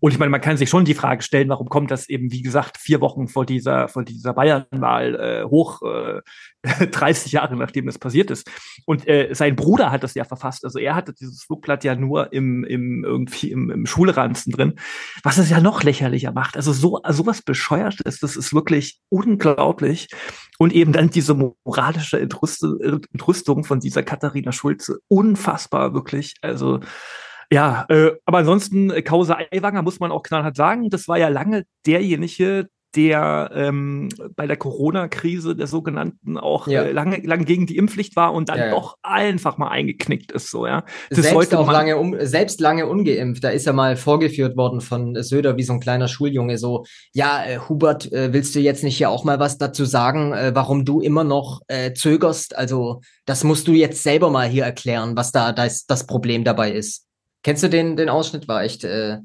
[0.00, 2.42] Und ich meine, man kann sich schon die Frage stellen, warum kommt das eben, wie
[2.42, 6.20] gesagt, vier Wochen vor dieser, vor dieser Bayernwahl äh, hoch, äh,
[6.90, 8.50] 30 Jahre nachdem es passiert ist.
[8.84, 10.64] Und äh, sein Bruder hat das ja verfasst.
[10.64, 14.74] Also er hatte dieses Flugblatt ja nur im, im irgendwie im, im Schulranzen drin,
[15.22, 16.56] was es ja noch lächerlicher macht.
[16.56, 20.08] Also so sowas bescheuert ist, das ist wirklich unglaublich.
[20.58, 26.34] Und eben dann diese moralische Entrüstung von dieser Katharina Schulze, unfassbar wirklich.
[26.42, 26.80] Also
[27.50, 31.28] ja, äh, aber ansonsten, äh, Causa Aiwanger muss man auch knallhart sagen, das war ja
[31.28, 36.82] lange derjenige, der ähm, bei der Corona-Krise der sogenannten auch ja.
[36.82, 38.70] äh, lange, lange gegen die Impfpflicht war und dann ja, ja.
[38.70, 40.84] doch einfach mal eingeknickt ist, so, ja.
[41.10, 45.22] Das selbst auch lange, um, selbst lange ungeimpft, da ist er mal vorgeführt worden von
[45.22, 48.96] Söder wie so ein kleiner Schuljunge, so, ja, äh, Hubert, äh, willst du jetzt nicht
[48.96, 52.56] hier auch mal was dazu sagen, äh, warum du immer noch äh, zögerst?
[52.56, 56.72] Also, das musst du jetzt selber mal hier erklären, was da das, das Problem dabei
[56.72, 57.06] ist.
[57.42, 58.48] Kennst du den, den Ausschnitt?
[58.48, 59.18] War echt äh,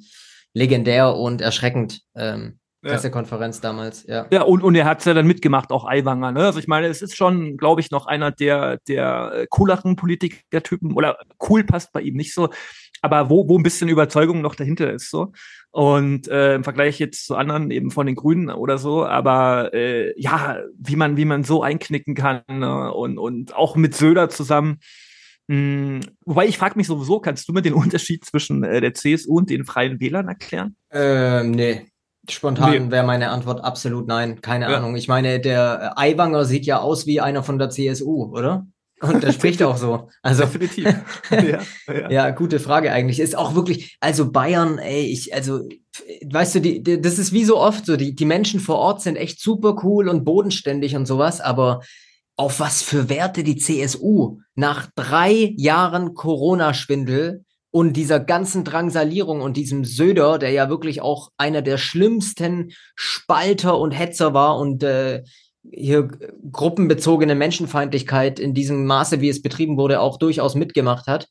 [0.54, 2.02] legendär und erschreckend.
[2.16, 4.28] Ähm, Pressekonferenz damals, ja.
[4.32, 6.32] Ja, und, und er hat ja dann mitgemacht, auch Aiwanger.
[6.32, 6.46] Ne?
[6.46, 10.94] Also ich meine, es ist schon, glaube ich, noch einer der, der äh, cooleren Politikertypen
[10.94, 11.18] oder
[11.50, 12.50] cool passt bei ihm nicht so.
[13.02, 15.32] aber wo, wo ein bisschen Überzeugung noch dahinter ist, so.
[15.72, 20.14] Und äh, im Vergleich jetzt zu anderen eben von den Grünen oder so, aber äh,
[20.22, 22.94] ja, wie man, wie man so einknicken kann ne?
[22.94, 24.80] und, und auch mit Söder zusammen.
[25.48, 29.38] Mh, wobei ich frage mich sowieso, kannst du mir den Unterschied zwischen äh, der CSU
[29.38, 30.76] und den Freien Wählern erklären?
[30.92, 31.88] Ähm, nee.
[32.30, 32.92] Spontan nee.
[32.92, 34.42] wäre meine Antwort absolut nein.
[34.42, 34.78] Keine ja.
[34.78, 34.96] Ahnung.
[34.96, 38.66] Ich meine, der Aiwanger sieht ja aus wie einer von der CSU, oder?
[39.02, 40.10] Und der spricht auch so.
[40.22, 40.96] Also definitiv.
[41.32, 41.60] Ja,
[41.94, 42.12] ja.
[42.12, 43.20] ja, gute Frage eigentlich.
[43.20, 45.68] Ist auch wirklich, also Bayern, ey, ich, also,
[46.26, 49.02] weißt du, die, die, das ist wie so oft so, die, die Menschen vor Ort
[49.02, 51.82] sind echt super cool und bodenständig und sowas, aber
[52.38, 59.58] auf was für Werte die CSU nach drei Jahren Corona-Schwindel und dieser ganzen Drangsalierung und
[59.58, 65.24] diesem Söder, der ja wirklich auch einer der schlimmsten Spalter und Hetzer war und äh,
[65.72, 66.08] hier
[66.52, 71.28] gruppenbezogene Menschenfeindlichkeit in diesem Maße, wie es betrieben wurde, auch durchaus mitgemacht hat.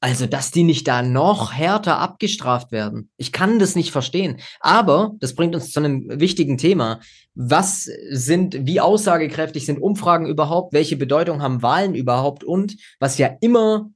[0.00, 3.10] Also, dass die nicht da noch härter abgestraft werden.
[3.16, 4.36] Ich kann das nicht verstehen.
[4.60, 7.00] Aber das bringt uns zu einem wichtigen Thema.
[7.34, 10.72] Was sind, wie aussagekräftig sind Umfragen überhaupt?
[10.72, 12.44] Welche Bedeutung haben Wahlen überhaupt?
[12.44, 13.90] Und was ja immer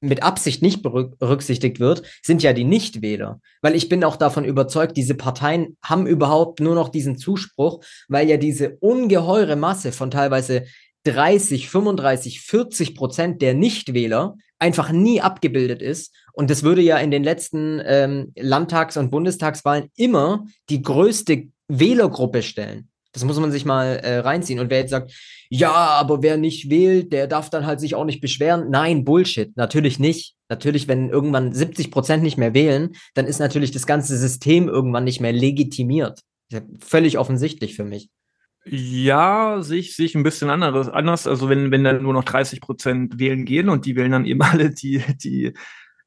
[0.00, 3.40] mit Absicht nicht berücksichtigt wird, sind ja die Nichtwähler.
[3.62, 8.28] Weil ich bin auch davon überzeugt, diese Parteien haben überhaupt nur noch diesen Zuspruch, weil
[8.28, 10.64] ja diese ungeheure Masse von teilweise
[11.04, 16.14] 30, 35, 40 Prozent der Nichtwähler einfach nie abgebildet ist.
[16.32, 22.42] Und das würde ja in den letzten ähm, Landtags- und Bundestagswahlen immer die größte Wählergruppe
[22.42, 22.88] stellen.
[23.12, 24.60] Das muss man sich mal äh, reinziehen.
[24.60, 25.12] Und wer jetzt sagt,
[25.50, 28.70] ja, aber wer nicht wählt, der darf dann halt sich auch nicht beschweren.
[28.70, 29.56] Nein, Bullshit.
[29.56, 30.34] Natürlich nicht.
[30.48, 35.04] Natürlich, wenn irgendwann 70 Prozent nicht mehr wählen, dann ist natürlich das ganze System irgendwann
[35.04, 36.20] nicht mehr legitimiert.
[36.80, 38.08] Völlig offensichtlich für mich.
[38.64, 41.26] Ja, sehe ich, ein bisschen anders.
[41.26, 44.42] Also wenn, wenn dann nur noch 30 Prozent wählen gehen und die wählen dann eben
[44.42, 45.54] alle die, die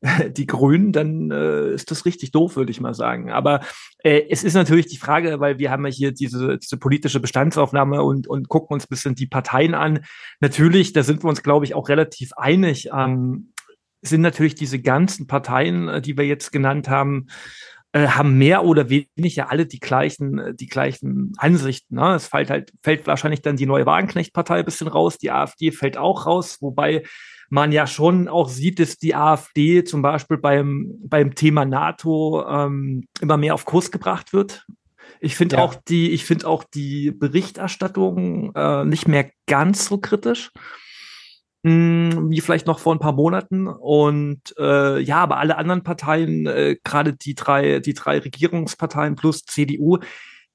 [0.31, 3.31] die Grünen, dann äh, ist das richtig doof, würde ich mal sagen.
[3.31, 3.61] Aber
[4.03, 8.01] äh, es ist natürlich die Frage, weil wir haben ja hier diese, diese politische Bestandsaufnahme
[8.01, 9.99] und, und gucken uns bisschen die Parteien an.
[10.39, 12.89] Natürlich, da sind wir uns, glaube ich, auch relativ einig.
[12.93, 13.53] Ähm,
[14.01, 17.27] sind natürlich diese ganzen Parteien, äh, die wir jetzt genannt haben,
[17.93, 21.95] äh, haben mehr oder weniger alle die gleichen, äh, die gleichen Ansichten.
[21.95, 22.15] Ne?
[22.15, 25.97] Es fällt halt, fällt wahrscheinlich dann die neue Wagenknecht-Partei ein bisschen raus, die AfD fällt
[25.97, 27.03] auch raus, wobei
[27.51, 33.03] man ja schon auch sieht, dass die AfD zum Beispiel beim, beim Thema NATO ähm,
[33.19, 34.65] immer mehr auf Kurs gebracht wird.
[35.19, 35.61] Ich finde ja.
[35.61, 40.51] auch die, ich finde auch die Berichterstattung äh, nicht mehr ganz so kritisch
[41.63, 43.67] mh, hm, wie vielleicht noch vor ein paar Monaten.
[43.67, 49.43] Und äh, ja, aber alle anderen Parteien, äh, gerade die drei, die drei Regierungsparteien plus
[49.43, 49.97] CDU,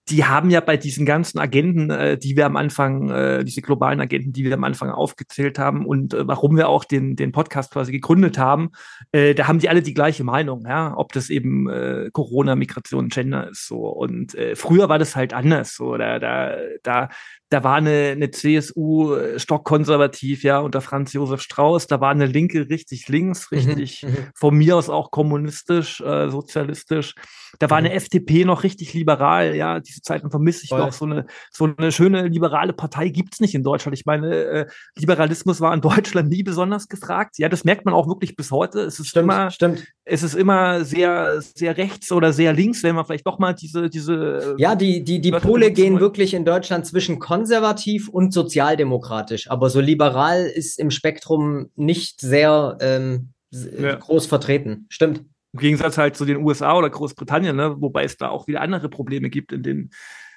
[0.09, 4.01] die haben ja bei diesen ganzen Agenten, äh, die wir am Anfang, äh, diese globalen
[4.01, 7.73] Agenten, die wir am Anfang aufgezählt haben und äh, warum wir auch den, den Podcast
[7.73, 8.71] quasi gegründet haben,
[9.11, 13.09] äh, da haben die alle die gleiche Meinung, ja, ob das eben äh, Corona, Migration,
[13.09, 13.89] Gender ist so.
[13.89, 15.75] Und äh, früher war das halt anders.
[15.75, 17.09] So, da, da, da
[17.49, 22.27] da war eine, eine CSU äh, stockkonservativ, ja, unter Franz Josef Strauß, da war eine
[22.27, 27.15] Linke richtig links, mhm, richtig mhm, von mir aus auch kommunistisch, äh, sozialistisch.
[27.59, 27.87] Da war mhm.
[27.87, 30.81] eine FDP noch richtig liberal, ja, diese Zeiten vermisse ich Voll.
[30.81, 30.93] noch.
[30.93, 33.97] So eine, so eine schöne liberale Partei gibt's nicht in Deutschland.
[33.97, 37.39] Ich meine, äh, Liberalismus war in Deutschland nie besonders gefragt.
[37.39, 38.81] Ja, das merkt man auch wirklich bis heute.
[38.81, 39.87] Es ist stimmt, immer, stimmt.
[40.05, 43.89] es ist immer sehr, sehr rechts oder sehr links, wenn man vielleicht doch mal diese,
[43.89, 44.57] diese.
[44.59, 49.51] Äh, ja, die, die, die Pole gehen wirklich in Deutschland zwischen konservativ und sozialdemokratisch.
[49.51, 53.97] Aber so liberal ist im Spektrum nicht sehr ähm, ja.
[53.97, 54.87] groß vertreten.
[54.89, 55.25] Stimmt.
[55.53, 57.77] Im Gegensatz halt zu den USA oder Großbritannien, ne?
[57.79, 59.91] wobei es da auch wieder andere Probleme gibt in den,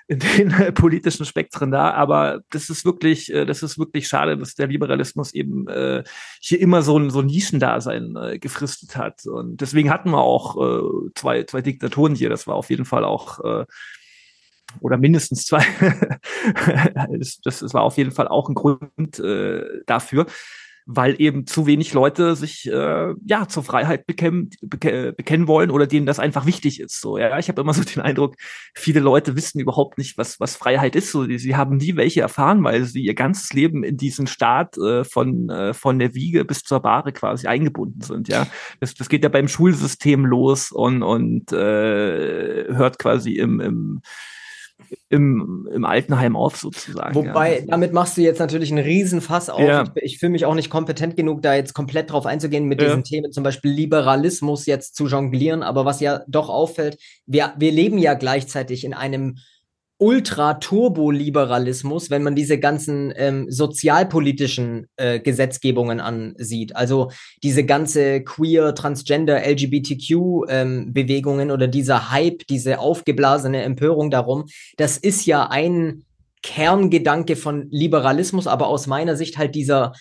[0.07, 1.91] in den äh, politischen Spektren da.
[1.91, 6.03] Aber das ist wirklich, äh, das ist wirklich schade, dass der Liberalismus eben äh,
[6.41, 9.25] hier immer so ein, so ein Nischendasein äh, gefristet hat.
[9.25, 12.29] Und deswegen hatten wir auch äh, zwei, zwei Diktaturen hier.
[12.29, 13.65] Das war auf jeden Fall auch äh,
[14.81, 15.65] oder mindestens zwei.
[17.19, 20.25] das, das war auf jeden Fall auch ein Grund äh, dafür,
[20.91, 25.85] weil eben zu wenig Leute sich äh, ja zur Freiheit bekennen, beke bekennen wollen oder
[25.85, 26.99] denen das einfach wichtig ist.
[26.99, 28.33] So, ja, ich habe immer so den Eindruck,
[28.73, 31.11] viele Leute wissen überhaupt nicht, was was Freiheit ist.
[31.11, 35.03] So, sie haben nie welche erfahren, weil sie ihr ganzes Leben in diesen Staat äh,
[35.03, 38.27] von äh, von der Wiege bis zur Bahre quasi eingebunden sind.
[38.27, 38.47] Ja,
[38.79, 44.01] das, das geht ja beim Schulsystem los und und äh, hört quasi im im
[45.09, 47.15] im, im Altenheim auf, sozusagen.
[47.15, 47.65] Wobei, ja.
[47.67, 49.59] damit machst du jetzt natürlich einen Riesenfass auf.
[49.59, 49.83] Ja.
[49.95, 52.87] Ich, ich fühle mich auch nicht kompetent genug, da jetzt komplett drauf einzugehen, mit ja.
[52.87, 55.63] diesen Themen, zum Beispiel Liberalismus jetzt zu jonglieren.
[55.63, 59.37] Aber was ja doch auffällt, wir, wir leben ja gleichzeitig in einem
[59.99, 66.75] Ultra-Turbo-Liberalismus, wenn man diese ganzen ähm, sozialpolitischen äh, Gesetzgebungen ansieht.
[66.75, 67.11] Also
[67.43, 74.45] diese ganze queer, transgender, LGBTQ-Bewegungen ähm, oder dieser Hype, diese aufgeblasene Empörung darum,
[74.77, 76.05] das ist ja ein
[76.41, 79.91] Kerngedanke von Liberalismus, aber aus meiner Sicht halt dieser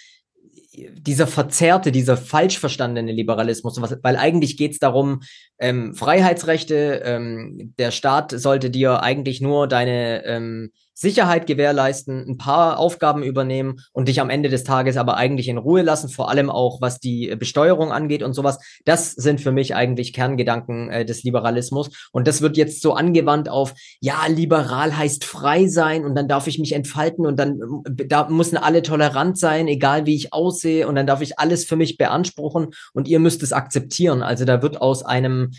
[0.92, 5.20] dieser verzerrte, dieser falsch verstandene Liberalismus, weil eigentlich geht es darum,
[5.58, 12.80] ähm, Freiheitsrechte, ähm, der Staat sollte dir eigentlich nur deine ähm, Sicherheit gewährleisten, ein paar
[12.80, 16.50] Aufgaben übernehmen und dich am Ende des Tages aber eigentlich in Ruhe lassen, vor allem
[16.50, 18.58] auch was die Besteuerung angeht und sowas.
[18.84, 21.90] Das sind für mich eigentlich Kerngedanken äh, des Liberalismus.
[22.10, 26.48] Und das wird jetzt so angewandt auf, ja, liberal heißt frei sein und dann darf
[26.48, 30.88] ich mich entfalten und dann äh, da müssen alle tolerant sein, egal wie ich aussehe
[30.88, 34.24] und dann darf ich alles für mich beanspruchen und ihr müsst es akzeptieren.
[34.24, 35.52] Also da wird aus einem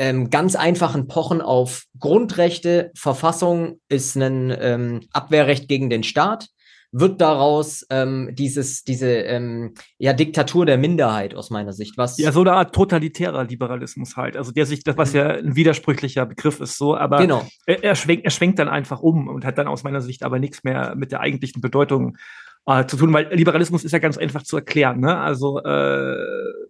[0.00, 6.48] ähm, ganz einfachen Pochen auf Grundrechte, Verfassung ist ein ähm, Abwehrrecht gegen den Staat,
[6.90, 11.98] wird daraus ähm, dieses, diese ähm, ja, Diktatur der Minderheit aus meiner Sicht.
[11.98, 14.38] Was ja, so eine Art totalitärer Liberalismus halt.
[14.38, 15.18] Also der sich, das, was mhm.
[15.18, 17.46] ja ein widersprüchlicher Begriff ist, so, aber genau.
[17.66, 20.38] er, er, schwenkt, er schwenkt dann einfach um und hat dann aus meiner Sicht aber
[20.38, 22.16] nichts mehr mit der eigentlichen Bedeutung
[22.66, 25.00] äh, zu tun, weil Liberalismus ist ja ganz einfach zu erklären.
[25.00, 25.16] Ne?
[25.16, 26.16] Also äh,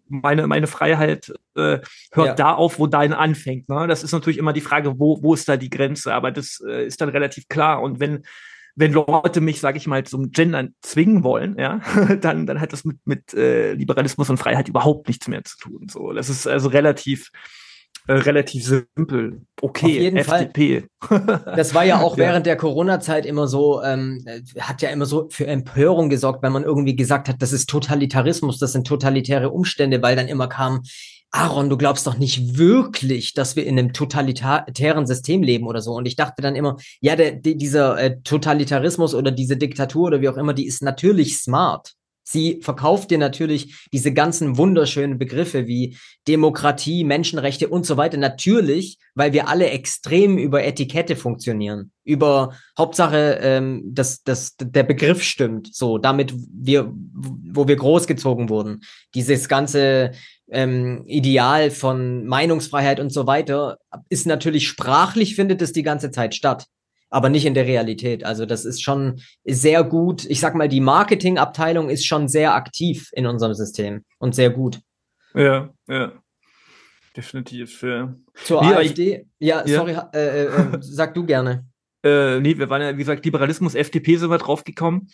[0.09, 1.79] meine, meine Freiheit äh,
[2.13, 2.35] hört ja.
[2.35, 3.69] da auf, wo deine anfängt.
[3.69, 3.87] Ne?
[3.87, 6.15] Das ist natürlich immer die Frage, wo, wo ist da die Grenze?
[6.15, 7.83] Aber das äh, ist dann relativ klar.
[7.83, 8.25] Und wenn
[8.77, 11.81] wenn Leute mich, sage ich mal, zum Gendern zwingen wollen, ja,
[12.21, 15.89] dann, dann hat das mit, mit äh, Liberalismus und Freiheit überhaupt nichts mehr zu tun.
[15.91, 17.31] So, das ist also relativ
[18.11, 19.43] äh, relativ simpel.
[19.63, 20.89] Okay, Auf jeden FDP.
[21.01, 21.43] Fall.
[21.57, 22.25] Das war ja auch ja.
[22.25, 24.25] während der Corona-Zeit immer so, ähm,
[24.59, 28.59] hat ja immer so für Empörung gesorgt, wenn man irgendwie gesagt hat, das ist Totalitarismus,
[28.59, 30.83] das sind totalitäre Umstände, weil dann immer kam,
[31.31, 35.93] Aaron, du glaubst doch nicht wirklich, dass wir in einem totalitären System leben oder so.
[35.93, 40.21] Und ich dachte dann immer, ja, der, der, dieser äh, Totalitarismus oder diese Diktatur oder
[40.21, 41.93] wie auch immer, die ist natürlich smart.
[42.23, 45.97] Sie verkauft dir natürlich diese ganzen wunderschönen Begriffe wie
[46.29, 48.19] Demokratie, Menschenrechte und so weiter.
[48.19, 51.91] Natürlich, weil wir alle extrem über Etikette funktionieren.
[52.05, 55.75] Über Hauptsache, ähm, dass, dass der Begriff stimmt.
[55.75, 58.83] So, damit wir, wo wir großgezogen wurden.
[59.15, 60.13] Dieses ganze
[60.51, 63.79] ähm, Ideal von Meinungsfreiheit und so weiter
[64.09, 66.67] ist natürlich sprachlich findet es die ganze Zeit statt
[67.11, 68.25] aber nicht in der Realität.
[68.25, 70.25] Also das ist schon sehr gut.
[70.27, 74.81] Ich sag mal, die Marketingabteilung ist schon sehr aktiv in unserem System und sehr gut.
[75.35, 76.13] Ja, ja.
[77.17, 77.83] Definitiv.
[77.83, 78.15] Ja.
[78.45, 79.27] Zur nee, AfD?
[79.39, 81.67] Ich, ja, ja, sorry, äh, äh, äh, sag du gerne.
[82.03, 85.11] Äh, nee, wir waren ja, wie gesagt, Liberalismus, FDP sind wir draufgekommen.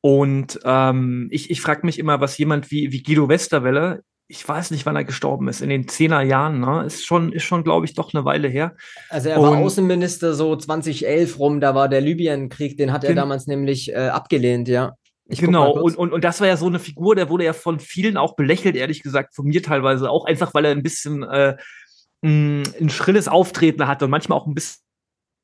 [0.00, 4.02] Und ähm, ich, ich frage mich immer, was jemand wie, wie Guido Westerwelle
[4.32, 6.84] ich weiß nicht, wann er gestorben ist, in den zehner Jahren, ne?
[6.86, 8.74] Ist schon, ist schon, glaube ich, doch eine Weile her.
[9.10, 13.46] Also er war Außenminister so 2011 rum, da war der Libyenkrieg, den hat er damals
[13.46, 14.94] nämlich äh, abgelehnt, ja.
[15.26, 17.78] Ich genau, und, und, und das war ja so eine Figur, der wurde ja von
[17.78, 21.56] vielen auch belächelt, ehrlich gesagt, von mir teilweise auch, einfach weil er ein bisschen äh,
[22.22, 24.80] ein schrilles Auftreten hatte und manchmal auch ein bisschen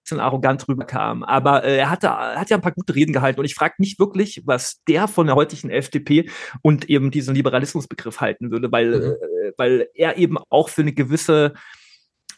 [0.08, 1.22] bisschen arrogant rüberkam.
[1.22, 3.98] Aber äh, er hatte, hat ja ein paar gute Reden gehalten und ich frage mich
[3.98, 6.30] wirklich, was der von der heutigen FDP
[6.62, 9.04] und eben diesen Liberalismusbegriff halten würde, weil, mhm.
[9.04, 11.52] äh, weil er eben auch für eine gewisse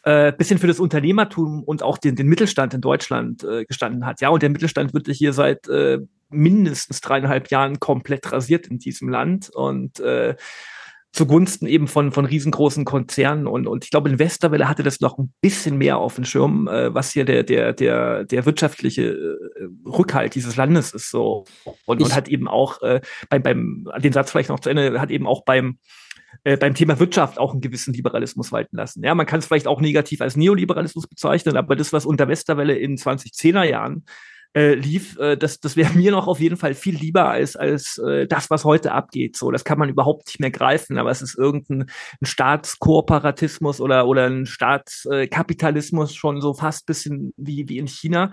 [0.03, 4.19] äh, bisschen für das Unternehmertum und auch den, den Mittelstand in Deutschland äh, gestanden hat.
[4.19, 9.09] Ja, und der Mittelstand wird hier seit äh, mindestens dreieinhalb Jahren komplett rasiert in diesem
[9.09, 10.35] Land und äh,
[11.11, 13.47] zugunsten eben von, von riesengroßen Konzernen.
[13.47, 16.67] Und, und ich glaube, in Westerwelle hatte das noch ein bisschen mehr auf dem Schirm,
[16.67, 21.45] äh, was hier der, der, der, der wirtschaftliche äh, Rückhalt dieses Landes ist so.
[21.85, 25.11] Und, und hat eben auch äh, beim, beim, den Satz vielleicht noch zu Ende, hat
[25.11, 25.79] eben auch beim
[26.43, 29.03] äh, beim Thema Wirtschaft auch einen gewissen Liberalismus walten lassen.
[29.03, 32.75] Ja, man kann es vielleicht auch negativ als Neoliberalismus bezeichnen, aber das, was unter Westerwelle
[32.75, 34.05] in 2010er Jahren
[34.53, 37.97] äh, lief, äh, das, das wäre mir noch auf jeden Fall viel lieber als, als
[37.97, 39.37] äh, das, was heute abgeht.
[39.37, 41.89] So, das kann man überhaupt nicht mehr greifen, aber es ist irgendein
[42.21, 48.31] ein Staatskooperatismus oder, oder ein Staatskapitalismus schon so fast bisschen wie, wie in China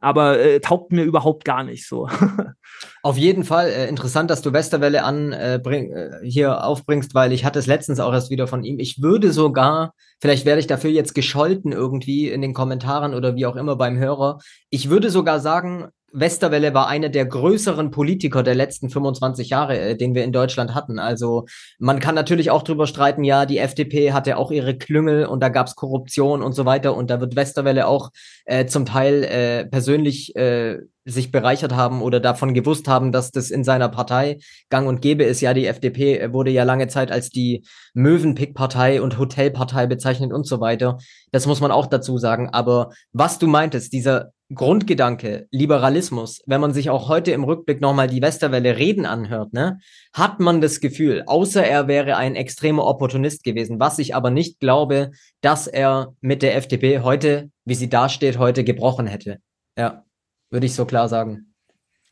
[0.00, 2.08] aber äh, taugt mir überhaupt gar nicht so.
[3.02, 7.32] Auf jeden Fall äh, interessant, dass du Westerwelle an äh, bring, äh, hier aufbringst, weil
[7.32, 8.78] ich hatte es letztens auch erst wieder von ihm.
[8.78, 13.46] Ich würde sogar, vielleicht werde ich dafür jetzt gescholten irgendwie in den Kommentaren oder wie
[13.46, 14.38] auch immer beim Hörer.
[14.70, 19.96] Ich würde sogar sagen, Westerwelle war einer der größeren Politiker der letzten 25 Jahre, äh,
[19.96, 20.98] den wir in Deutschland hatten.
[20.98, 21.46] Also
[21.78, 25.48] man kann natürlich auch drüber streiten, ja, die FDP hatte auch ihre Klüngel und da
[25.48, 28.10] gab's Korruption und so weiter und da wird Westerwelle auch
[28.44, 33.50] äh, zum Teil äh, persönlich äh, sich bereichert haben oder davon gewusst haben, dass das
[33.50, 34.38] in seiner Partei
[34.68, 35.40] gang und gäbe ist.
[35.40, 40.60] Ja, die FDP wurde ja lange Zeit als die Möwenpick-Partei und Hotelpartei bezeichnet und so
[40.60, 40.98] weiter.
[41.32, 42.50] Das muss man auch dazu sagen.
[42.50, 48.08] Aber was du meintest, dieser Grundgedanke, Liberalismus, wenn man sich auch heute im Rückblick nochmal
[48.08, 49.78] die Westerwelle reden anhört, ne,
[50.12, 54.58] hat man das Gefühl, außer er wäre ein extremer Opportunist gewesen, was ich aber nicht
[54.58, 59.38] glaube, dass er mit der FDP heute, wie sie dasteht, heute gebrochen hätte.
[59.78, 60.04] Ja,
[60.50, 61.54] würde ich so klar sagen.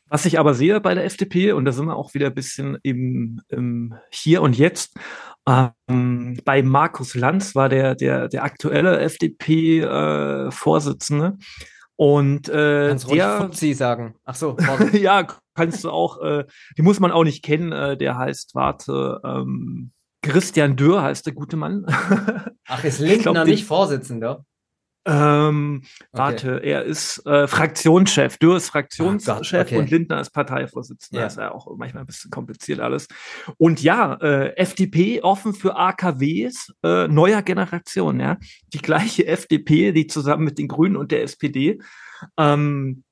[0.07, 2.79] Was ich aber sehe bei der FDP, und da sind wir auch wieder ein bisschen
[2.81, 4.97] im, im Hier und Jetzt,
[5.47, 11.37] ähm, bei Markus Lanz war der, der, der aktuelle FDP-Vorsitzende.
[11.37, 11.43] Äh,
[11.95, 14.15] und äh, Kannst der, Fuzzi sagen.
[14.23, 14.57] Ach so.
[14.93, 16.21] ja, kannst du auch.
[16.21, 16.45] Äh,
[16.77, 17.73] die muss man auch nicht kennen.
[17.73, 21.85] Äh, der heißt, warte, ähm, Christian Dürr heißt der gute Mann.
[22.67, 24.45] Ach, ist Lindner glaub, nicht Vorsitzender?
[25.09, 25.95] Ähm, okay.
[26.11, 28.37] Warte, er ist äh, Fraktionschef.
[28.37, 29.77] Dürr ist Fraktionschef okay.
[29.77, 31.21] und Lindner ist Parteivorsitzender.
[31.21, 31.25] Ja.
[31.25, 33.07] Das ist ja auch manchmal ein bisschen kompliziert alles.
[33.57, 38.19] Und ja, äh, FDP offen für AKWs äh, neuer Generation.
[38.19, 38.37] Ja,
[38.73, 41.79] die gleiche FDP, die zusammen mit den Grünen und der SPD
[42.37, 43.03] ähm,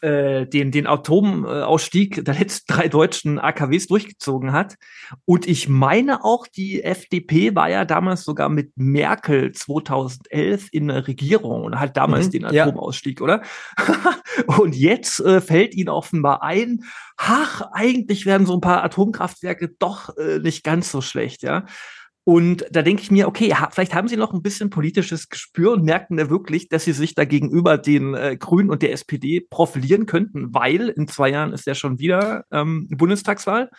[0.00, 4.76] äh, den, den Atomausstieg der letzten drei deutschen AKWs durchgezogen hat.
[5.24, 11.08] Und ich meine auch, die FDP war ja damals sogar mit Merkel 2011 in der
[11.08, 13.24] Regierung und hat damals mhm, den Atomausstieg, ja.
[13.24, 13.42] oder?
[14.58, 16.84] und jetzt äh, fällt ihnen offenbar ein,
[17.16, 21.66] ach, eigentlich werden so ein paar Atomkraftwerke doch äh, nicht ganz so schlecht, ja.
[22.28, 25.72] Und da denke ich mir, okay, ha, vielleicht haben sie noch ein bisschen politisches Gespür
[25.72, 29.40] und merken da wirklich, dass sie sich da gegenüber den äh, Grünen und der SPD
[29.40, 33.70] profilieren könnten, weil in zwei Jahren ist ja schon wieder ähm, Bundestagswahl.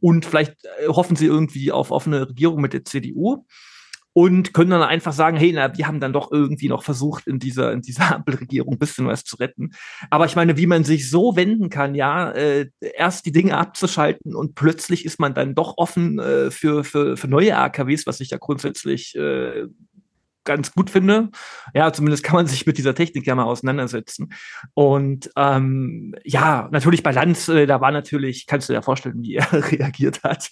[0.00, 3.46] Und vielleicht äh, hoffen sie irgendwie auf offene Regierung mit der CDU
[4.12, 7.38] und können dann einfach sagen, hey, na, wir haben dann doch irgendwie noch versucht, in
[7.38, 9.70] dieser, in dieser Ampelregierung ein bisschen was zu retten.
[10.10, 14.34] Aber ich meine, wie man sich so wenden kann, ja, äh, erst die Dinge abzuschalten
[14.34, 18.30] und plötzlich ist man dann doch offen äh, für, für, für neue AKWs, was ich
[18.30, 19.66] ja grundsätzlich äh,
[20.44, 21.30] ganz gut finde.
[21.74, 24.32] Ja, zumindest kann man sich mit dieser Technik ja mal auseinandersetzen.
[24.74, 29.34] Und ähm, ja, natürlich bei Lanz, äh, da war natürlich, kannst du dir vorstellen, wie
[29.36, 30.50] er reagiert hat.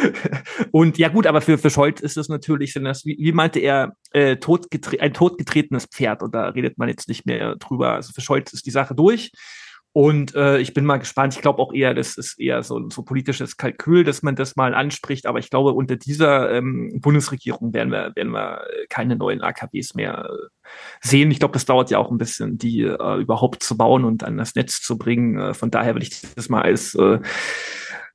[0.70, 3.60] und ja gut, aber für, für Scholz ist es natürlich, sind das, wie, wie meinte
[3.60, 6.22] er, äh, totgetre ein totgetretenes Pferd.
[6.22, 7.92] Und da redet man jetzt nicht mehr drüber.
[7.92, 9.32] Also für Scholz ist die Sache durch.
[9.96, 11.36] Und äh, ich bin mal gespannt.
[11.36, 14.56] Ich glaube auch eher, das ist eher so ein so politisches Kalkül, dass man das
[14.56, 15.24] mal anspricht.
[15.24, 20.28] Aber ich glaube, unter dieser ähm, Bundesregierung werden wir, werden wir keine neuen AKWs mehr
[20.28, 20.68] äh,
[21.00, 21.30] sehen.
[21.30, 24.36] Ich glaube, das dauert ja auch ein bisschen, die äh, überhaupt zu bauen und an
[24.36, 25.38] das Netz zu bringen.
[25.38, 27.20] Äh, von daher will ich das mal als äh,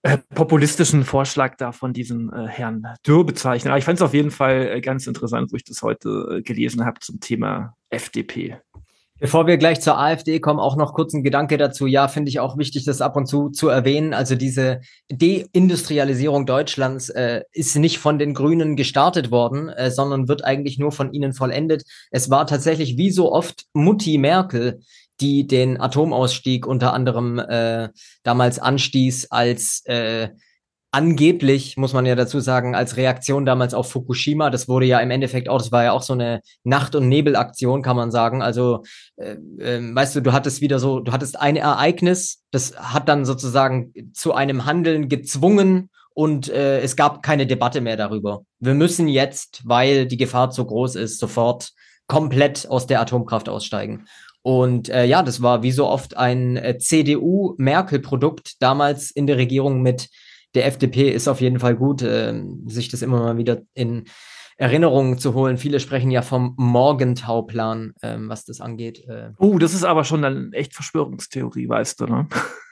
[0.01, 3.71] äh, populistischen Vorschlag da von diesem äh, Herrn Dürr bezeichnen.
[3.71, 6.41] Aber ich fand es auf jeden Fall äh, ganz interessant, wo ich das heute äh,
[6.41, 8.57] gelesen habe zum Thema FDP.
[9.19, 11.87] Bevor wir gleich zur AfD kommen, auch noch kurz ein Gedanke dazu.
[11.87, 14.13] Ja, finde ich auch wichtig, das ab und zu zu erwähnen.
[14.13, 20.45] Also diese Deindustrialisierung Deutschlands äh, ist nicht von den Grünen gestartet worden, äh, sondern wird
[20.45, 21.83] eigentlich nur von ihnen vollendet.
[22.11, 24.79] Es war tatsächlich wie so oft Mutti Merkel,
[25.19, 27.89] die den Atomausstieg unter anderem äh,
[28.23, 30.29] damals anstieß als äh,
[30.91, 35.11] angeblich, muss man ja dazu sagen, als Reaktion damals auf Fukushima, das wurde ja im
[35.11, 38.41] Endeffekt auch, das war ja auch so eine Nacht- und Nebelaktion, kann man sagen.
[38.41, 38.83] Also,
[39.17, 43.25] äh, äh, weißt du, du hattest wieder so, du hattest ein Ereignis, das hat dann
[43.25, 48.43] sozusagen zu einem Handeln gezwungen und äh, es gab keine Debatte mehr darüber.
[48.59, 51.71] Wir müssen jetzt, weil die Gefahr zu groß ist, sofort
[52.07, 54.05] komplett aus der Atomkraft aussteigen.
[54.41, 59.81] Und äh, ja, das war wie so oft ein äh, CDU-Merkel-Produkt damals in der Regierung
[59.81, 60.09] mit
[60.55, 62.33] der FDP ist auf jeden Fall gut, äh,
[62.65, 64.05] sich das immer mal wieder in
[64.57, 65.57] Erinnerungen zu holen.
[65.57, 69.05] Viele sprechen ja vom Morgentauplan, ähm, was das angeht.
[69.07, 69.31] Äh.
[69.37, 72.27] Oh, das ist aber schon eine echt Verschwörungstheorie, weißt du, ne?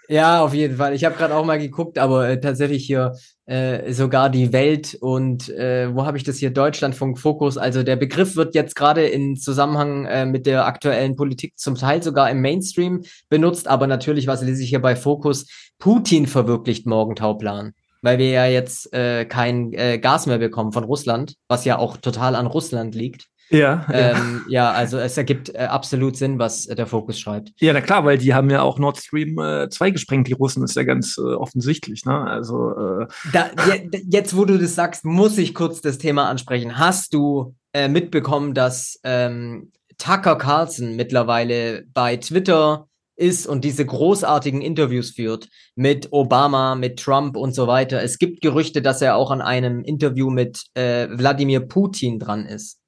[0.10, 0.94] Ja, auf jeden Fall.
[0.94, 3.14] Ich habe gerade auch mal geguckt, aber äh, tatsächlich hier
[3.46, 6.50] äh, sogar die Welt und äh, wo habe ich das hier?
[6.50, 7.58] Deutschlandfunk Fokus.
[7.58, 12.02] Also der Begriff wird jetzt gerade in Zusammenhang äh, mit der aktuellen Politik zum Teil
[12.02, 15.48] sogar im Mainstream benutzt, aber natürlich, was lese ich hier bei Fokus?
[15.78, 17.74] Putin verwirklicht Morgentauplan.
[18.02, 21.98] Weil wir ja jetzt äh, kein äh, Gas mehr bekommen von Russland, was ja auch
[21.98, 23.28] total an Russland liegt.
[23.50, 24.72] Ja, ähm, ja.
[24.72, 27.54] ja, also es ergibt äh, absolut Sinn, was äh, der Fokus schreibt.
[27.60, 30.64] Ja, na klar, weil die haben ja auch Nord Stream äh, 2 gesprengt, die Russen,
[30.64, 32.20] ist ja ganz äh, offensichtlich, ne?
[32.20, 33.50] Also äh da,
[34.10, 36.78] jetzt, wo du das sagst, muss ich kurz das Thema ansprechen.
[36.78, 44.62] Hast du äh, mitbekommen, dass ähm, Tucker Carlson mittlerweile bei Twitter ist und diese großartigen
[44.62, 48.02] Interviews führt mit Obama, mit Trump und so weiter.
[48.04, 52.80] Es gibt Gerüchte, dass er auch an einem Interview mit äh, Wladimir Putin dran ist.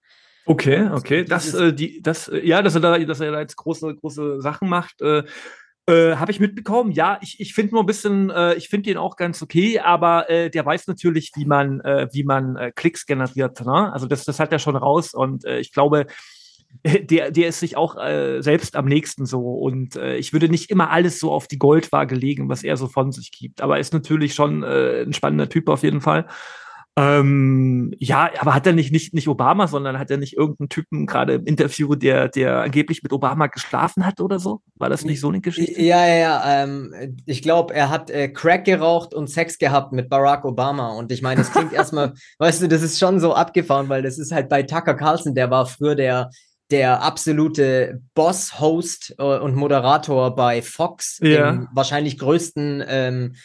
[0.46, 1.24] Okay, okay.
[1.24, 4.42] Das, äh, die, das, äh, ja, dass er da, dass er da jetzt große, große
[4.42, 5.24] Sachen macht, äh,
[5.90, 6.92] äh, habe ich mitbekommen.
[6.92, 10.30] Ja, ich, ich finde nur ein bisschen, äh, ich finde den auch ganz okay, aber
[10.30, 13.64] äh, der weiß natürlich, wie man, äh, wie man äh, Klicks generiert.
[13.66, 13.92] Ne?
[13.92, 16.06] Also das, das hat er schon raus und äh, ich glaube,
[16.84, 19.42] der, der ist sich auch äh, selbst am nächsten so.
[19.42, 22.88] Und äh, ich würde nicht immer alles so auf die Goldwaage legen, was er so
[22.88, 23.62] von sich gibt.
[23.62, 26.28] Aber er ist natürlich schon äh, ein spannender Typ auf jeden Fall.
[26.98, 31.06] Ähm, ja, aber hat er nicht, nicht, nicht Obama, sondern hat er nicht irgendeinen Typen
[31.06, 34.62] gerade im Interview, der, der angeblich mit Obama geschlafen hat oder so?
[34.76, 35.82] War das nicht so eine Geschichte?
[35.82, 36.64] Ja, ja, ja.
[36.64, 40.90] Ähm, ich glaube, er hat äh, Crack geraucht und Sex gehabt mit Barack Obama.
[40.90, 44.18] Und ich meine, das klingt erstmal, weißt du, das ist schon so abgefahren, weil das
[44.18, 46.30] ist halt bei Tucker Carlson, der war früher der,
[46.70, 51.52] der absolute Boss-Host äh, und Moderator bei Fox, ja.
[51.52, 53.36] dem wahrscheinlich größten ähm,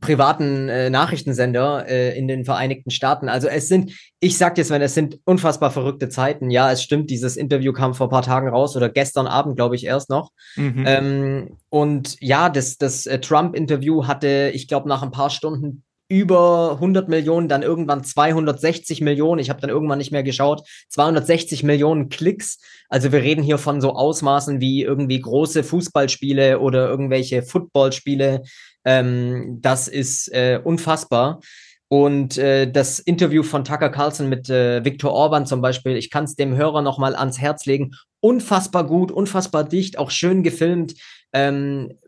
[0.00, 3.28] privaten äh, Nachrichtensender äh, in den Vereinigten Staaten.
[3.28, 6.50] Also es sind, ich sag dir, Sven, es sind unfassbar verrückte Zeiten.
[6.50, 9.76] Ja, es stimmt, dieses Interview kam vor ein paar Tagen raus oder gestern Abend, glaube
[9.76, 10.30] ich, erst noch.
[10.56, 10.84] Mhm.
[10.86, 16.72] Ähm, und ja, das, das äh, Trump-Interview hatte, ich glaube, nach ein paar Stunden über
[16.74, 19.40] 100 Millionen, dann irgendwann 260 Millionen.
[19.40, 20.62] Ich habe dann irgendwann nicht mehr geschaut.
[20.90, 22.58] 260 Millionen Klicks.
[22.88, 28.42] Also wir reden hier von so Ausmaßen wie irgendwie große Fußballspiele oder irgendwelche Footballspiele
[28.84, 31.40] ähm, das ist äh, unfassbar.
[31.88, 36.24] Und äh, das Interview von Tucker Carlson mit äh, Viktor Orban zum Beispiel, ich kann
[36.24, 37.92] es dem Hörer noch mal ans Herz legen.
[38.20, 40.94] Unfassbar gut, unfassbar dicht, auch schön gefilmt.
[41.34, 41.98] Ähm,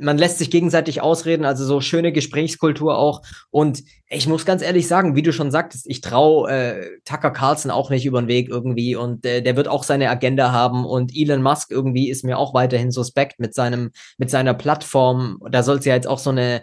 [0.00, 3.22] man lässt sich gegenseitig ausreden, also so schöne Gesprächskultur auch.
[3.50, 7.72] Und ich muss ganz ehrlich sagen, wie du schon sagtest, ich traue äh, Tucker Carlson
[7.72, 11.10] auch nicht über den Weg irgendwie und äh, der wird auch seine Agenda haben und
[11.16, 15.40] Elon Musk irgendwie ist mir auch weiterhin suspekt mit seinem mit seiner Plattform.
[15.50, 16.62] Da soll es ja jetzt auch so eine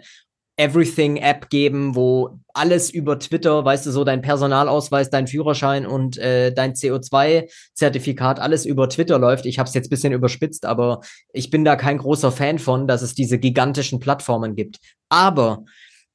[0.56, 6.52] Everything-App geben, wo alles über Twitter, weißt du, so dein Personalausweis, dein Führerschein und äh,
[6.52, 9.46] dein CO2-Zertifikat, alles über Twitter läuft.
[9.46, 11.00] Ich habe es jetzt bisschen überspitzt, aber
[11.32, 14.78] ich bin da kein großer Fan von, dass es diese gigantischen Plattformen gibt.
[15.08, 15.64] Aber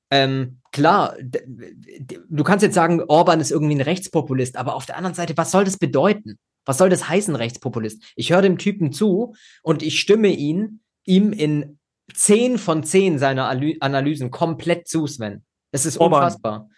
[0.09, 1.15] ähm, klar,
[2.29, 5.51] du kannst jetzt sagen, Orban ist irgendwie ein Rechtspopulist, aber auf der anderen Seite, was
[5.51, 6.39] soll das bedeuten?
[6.65, 8.01] Was soll das heißen, Rechtspopulist?
[8.15, 11.78] Ich höre dem Typen zu und ich stimme ihn ihm in
[12.13, 13.49] zehn von zehn seiner
[13.79, 15.43] Analysen komplett zu, Sven.
[15.71, 16.23] Es ist Orban.
[16.23, 16.69] unfassbar.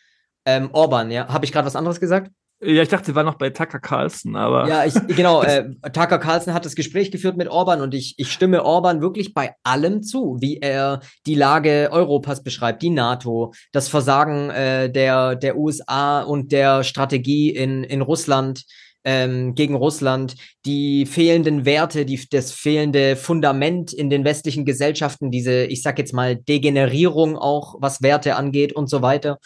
[0.46, 1.28] Ähm, Orban, ja.
[1.28, 2.32] Habe ich gerade was anderes gesagt?
[2.64, 4.68] Ja, ich dachte, wir waren noch bei Tucker Carlson, aber.
[4.68, 5.42] Ja, ich, genau.
[5.42, 9.34] äh, Tucker Carlson hat das Gespräch geführt mit Orban und ich, ich stimme Orban wirklich
[9.34, 15.36] bei allem zu, wie er die Lage Europas beschreibt, die NATO, das Versagen äh, der,
[15.36, 18.64] der USA und der Strategie in, in Russland
[19.04, 20.36] ähm, gegen Russland,
[20.66, 26.14] die fehlenden Werte, die, das fehlende Fundament in den westlichen Gesellschaften, diese, ich sag jetzt
[26.14, 29.40] mal, Degenerierung auch, was Werte angeht und so weiter.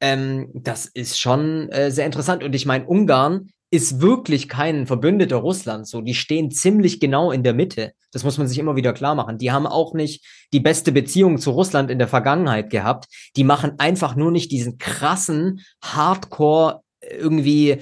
[0.00, 2.42] Ähm, das ist schon äh, sehr interessant.
[2.42, 5.90] Und ich meine, Ungarn ist wirklich kein Verbündeter Russlands.
[5.90, 7.92] So, die stehen ziemlich genau in der Mitte.
[8.12, 9.38] Das muss man sich immer wieder klar machen.
[9.38, 13.06] Die haben auch nicht die beste Beziehung zu Russland in der Vergangenheit gehabt.
[13.34, 17.78] Die machen einfach nur nicht diesen krassen Hardcore irgendwie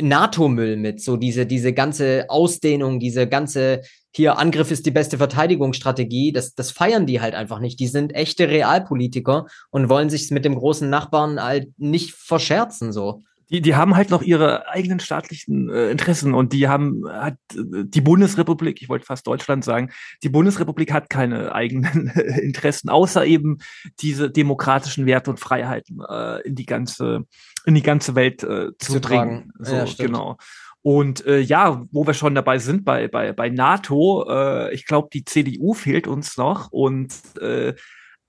[0.00, 3.82] NATO-Müll mit, so diese, diese ganze Ausdehnung, diese ganze,
[4.14, 7.78] hier Angriff ist die beste Verteidigungsstrategie, das, das feiern die halt einfach nicht.
[7.80, 13.22] Die sind echte Realpolitiker und wollen sich mit dem großen Nachbarn halt nicht verscherzen, so
[13.50, 18.00] die, die haben halt noch ihre eigenen staatlichen äh, Interessen und die haben hat die
[18.00, 19.90] Bundesrepublik, ich wollte fast Deutschland sagen,
[20.22, 22.08] die Bundesrepublik hat keine eigenen
[22.42, 23.58] Interessen, außer eben
[24.00, 27.24] diese demokratischen Werte und Freiheiten äh, in die ganze
[27.66, 29.52] in die ganze Welt äh, zu, zu bringen.
[29.58, 30.36] So, ja, genau.
[30.82, 35.08] Und äh, ja, wo wir schon dabei sind bei bei bei NATO, äh, ich glaube,
[35.12, 37.74] die CDU fehlt uns noch und äh,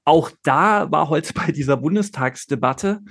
[0.05, 3.01] auch da war heute bei dieser Bundestagsdebatte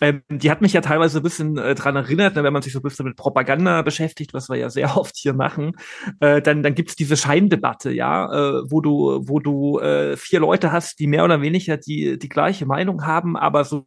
[0.00, 2.72] ähm, die hat mich ja teilweise ein bisschen äh, dran erinnert, ne, wenn man sich
[2.72, 5.72] so ein bisschen mit Propaganda beschäftigt, was wir ja sehr oft hier machen,
[6.20, 10.72] äh, dann, dann gibt's diese Scheindebatte, ja, äh, wo du, wo du äh, vier Leute
[10.72, 13.86] hast, die mehr oder weniger die, die gleiche Meinung haben, aber so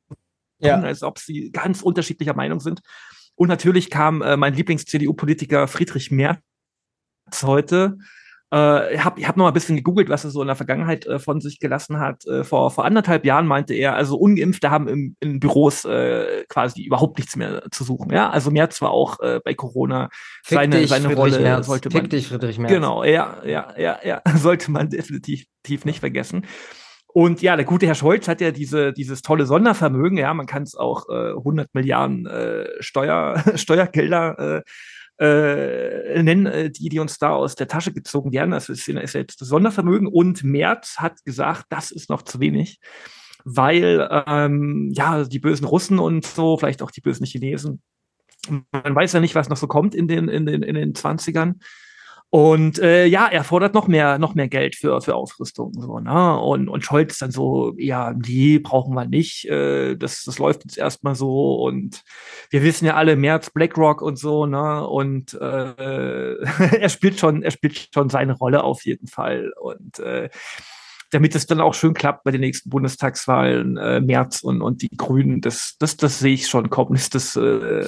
[0.59, 0.79] ja.
[0.79, 2.81] als ob sie ganz unterschiedlicher Meinung sind.
[3.35, 6.39] Und natürlich kam äh, mein Lieblings-CDU-Politiker Friedrich Merz
[7.43, 7.97] heute
[8.53, 11.05] äh, ich habe hab noch mal ein bisschen gegoogelt, was er so in der Vergangenheit
[11.05, 12.25] äh, von sich gelassen hat.
[12.25, 16.83] Äh, vor, vor anderthalb Jahren meinte er, also Ungeimpfte haben im, in Büros äh, quasi
[16.83, 18.11] überhaupt nichts mehr zu suchen.
[18.11, 20.09] Ja, also mehr zwar auch äh, bei Corona
[20.43, 21.65] Fick seine, dich, seine Rolle Merz.
[21.67, 22.03] sollte man.
[22.03, 22.71] Fick dich, Friedrich Merz.
[22.71, 25.47] Genau, ja, ja, ja, ja, sollte man definitiv
[25.85, 26.45] nicht vergessen.
[27.07, 30.63] Und ja, der gute Herr Scholz hat ja diese, dieses tolle Sondervermögen, ja, man kann
[30.63, 34.61] es auch äh, 100 Milliarden äh, Steuer, Steuergelder äh,
[35.19, 38.51] äh, nennen, äh, die, die uns da aus der Tasche gezogen werden.
[38.51, 40.07] Das ist, ist jetzt das Sondervermögen.
[40.07, 42.79] Und Merz hat gesagt, das ist noch zu wenig,
[43.43, 47.81] weil ähm, ja die bösen Russen und so, vielleicht auch die bösen Chinesen,
[48.49, 51.55] man weiß ja nicht, was noch so kommt in den, in den, in den 20ern.
[52.35, 55.71] Und äh, ja, er fordert noch mehr, noch mehr Geld für, für Ausrüstung.
[55.71, 56.37] So, ne?
[56.37, 59.45] und, und Scholz dann so, ja, die brauchen wir nicht.
[59.45, 61.55] Äh, das, das läuft jetzt erstmal so.
[61.55, 62.03] Und
[62.49, 64.85] wir wissen ja alle, März, BlackRock und so, ne?
[64.85, 66.35] Und äh,
[66.77, 69.53] er spielt schon, er spielt schon seine Rolle auf jeden Fall.
[69.57, 70.27] Und äh,
[71.11, 74.89] damit es dann auch schön klappt bei den nächsten Bundestagswahlen, äh, März und, und die
[74.95, 77.85] Grünen, das, das, das sehe ich schon kommen, dass das äh,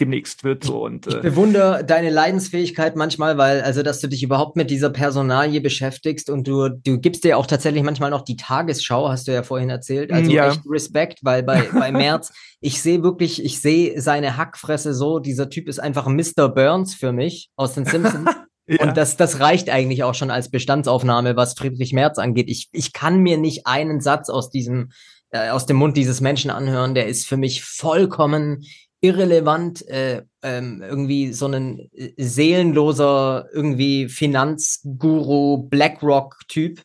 [0.00, 0.84] demnächst wird so.
[0.84, 4.90] Und, äh, ich bewundere deine Leidensfähigkeit manchmal, weil, also, dass du dich überhaupt mit dieser
[4.90, 9.32] Personalie beschäftigst und du, du gibst dir auch tatsächlich manchmal noch die Tagesschau, hast du
[9.32, 10.12] ja vorhin erzählt.
[10.12, 10.50] Also ja.
[10.50, 15.50] echt Respekt, weil bei, bei März, ich sehe wirklich, ich sehe seine Hackfresse so, dieser
[15.50, 16.48] Typ ist einfach Mr.
[16.48, 18.30] Burns für mich aus den Simpsons.
[18.66, 18.82] Ja.
[18.82, 22.48] Und das, das reicht eigentlich auch schon als Bestandsaufnahme, was Friedrich Merz angeht.
[22.48, 24.90] Ich, ich kann mir nicht einen Satz aus diesem,
[25.30, 28.64] äh, aus dem Mund dieses Menschen anhören, der ist für mich vollkommen
[29.02, 36.80] irrelevant, äh, ähm, irgendwie so ein äh, seelenloser, irgendwie Finanzguru, BlackRock-Typ,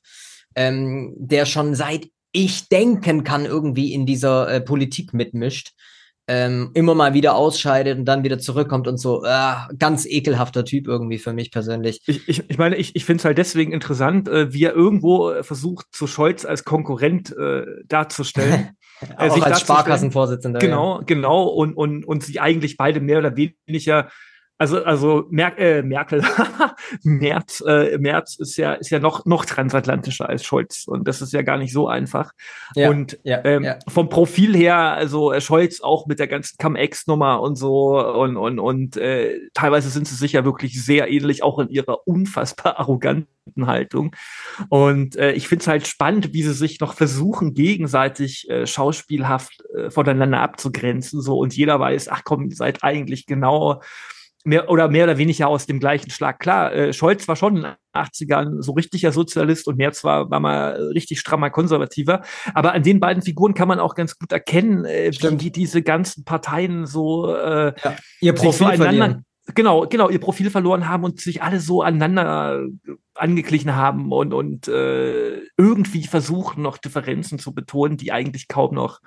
[0.56, 5.72] ähm, der schon seit ich denken kann, irgendwie in dieser äh, Politik mitmischt
[6.30, 9.24] ähm, immer mal wieder ausscheidet und dann wieder zurückkommt und so.
[9.24, 12.02] Äh, ganz ekelhafter Typ irgendwie für mich persönlich.
[12.06, 15.32] Ich, ich, ich meine, ich, ich finde es halt deswegen interessant, äh, wie er irgendwo
[15.32, 18.70] äh, versucht, zu Scholz als Konkurrent äh, darzustellen.
[19.18, 20.60] Auch sich als Sparkassenvorsitzender.
[20.60, 21.04] Genau, ja.
[21.06, 21.48] genau.
[21.48, 24.10] Und, und, und sie eigentlich beide mehr oder weniger
[24.60, 26.22] also, also Mer äh, Merkel,
[27.04, 30.86] Merz, äh, Merz ist ja, ist ja noch, noch transatlantischer als Scholz.
[30.86, 32.34] Und das ist ja gar nicht so einfach.
[32.76, 33.80] Ja, und ja, ähm, ja.
[33.88, 38.60] vom Profil her, also äh, Scholz auch mit der ganzen Cum-Ex-Nummer und so und, und,
[38.60, 44.14] und äh, teilweise sind sie sicher wirklich sehr ähnlich, auch in ihrer unfassbar arroganten Haltung.
[44.68, 49.64] Und äh, ich finde es halt spannend, wie sie sich noch versuchen, gegenseitig äh, schauspielhaft
[49.74, 51.22] äh, voneinander abzugrenzen.
[51.22, 53.82] So und jeder weiß, ach komm, ihr seid eigentlich genau
[54.46, 56.40] mehr oder mehr oder weniger aus dem gleichen Schlag.
[56.40, 60.40] Klar, äh, Scholz war schon in den 80ern so richtiger Sozialist und Merz war, war
[60.40, 62.22] mal richtig strammer Konservativer.
[62.54, 65.82] Aber an den beiden Figuren kann man auch ganz gut erkennen, äh, wie die diese
[65.82, 69.26] ganzen Parteien so äh, ja, ihr Profil so verlieren.
[69.56, 72.68] Genau, genau, ihr Profil verloren haben und sich alle so aneinander
[73.16, 79.00] angeglichen haben und, und äh, irgendwie versuchen, noch Differenzen zu betonen, die eigentlich kaum noch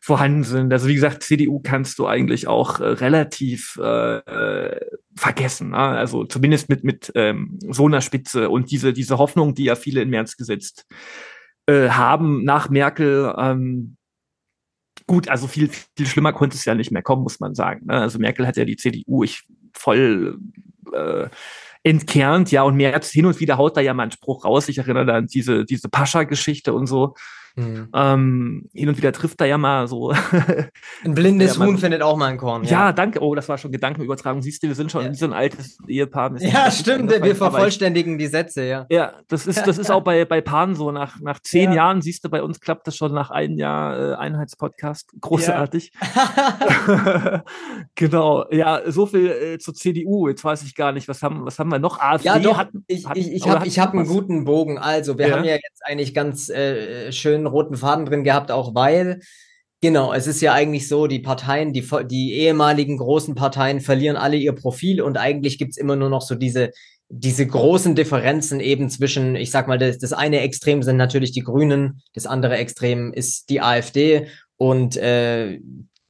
[0.00, 0.72] vorhanden sind.
[0.72, 4.80] Also wie gesagt, CDU kannst du eigentlich auch äh, relativ äh, äh,
[5.16, 5.70] vergessen.
[5.70, 5.78] Ne?
[5.78, 10.02] Also zumindest mit, mit ähm, so einer Spitze und diese, diese Hoffnung, die ja viele
[10.02, 10.86] in März gesetzt
[11.66, 13.34] äh, haben nach Merkel.
[13.38, 13.96] Ähm,
[15.06, 17.86] gut, also viel, viel schlimmer konnte es ja nicht mehr kommen, muss man sagen.
[17.86, 17.94] Ne?
[17.94, 19.42] Also Merkel hat ja die CDU ich
[19.72, 20.38] voll
[20.92, 21.28] äh,
[21.82, 24.68] entkernt, ja, und Merz hin und wieder haut da ja mal einen Spruch raus.
[24.68, 27.14] Ich erinnere da an diese, diese Pascha-Geschichte und so.
[27.58, 27.88] Mhm.
[27.92, 30.12] Ähm, hin und wieder trifft er ja mal so.
[31.04, 32.62] ein blindes ja Huhn so, findet auch mal ein Korn.
[32.64, 32.70] Ja.
[32.70, 32.92] ja.
[32.92, 33.20] danke.
[33.20, 34.42] Oh, das war schon Gedankenübertragung.
[34.42, 35.10] Siehst du, wir sind schon ja.
[35.10, 36.40] wie so ein altes Ehepaar.
[36.40, 37.10] Ja, stimmt.
[37.10, 38.86] Wir vervollständigen ich, die Sätze, ja.
[38.90, 40.92] Ja, das ist, das ist auch bei, bei Paaren so.
[40.92, 44.14] Nach, nach zehn Jahren siehst du, bei uns klappt das schon nach einem Jahr äh,
[44.14, 45.14] Einheitspodcast.
[45.20, 45.92] Großartig.
[47.94, 48.48] genau.
[48.50, 50.28] Ja, so viel äh, zur CDU.
[50.28, 51.98] Jetzt weiß ich gar nicht, was haben, was haben wir noch?
[51.98, 52.58] AfD ja, doch.
[52.58, 54.78] Hat, ich hat, ich, ich habe hab einen guten Bogen.
[54.78, 59.20] Also, wir haben ja jetzt eigentlich ganz äh, schön roten Faden drin gehabt, auch weil,
[59.80, 64.36] genau, es ist ja eigentlich so, die Parteien, die, die ehemaligen großen Parteien verlieren alle
[64.36, 66.70] ihr Profil und eigentlich gibt's immer nur noch so diese,
[67.08, 71.42] diese großen Differenzen eben zwischen, ich sag mal, das, das eine Extrem sind natürlich die
[71.42, 74.26] Grünen, das andere Extrem ist die AfD
[74.56, 75.58] und äh,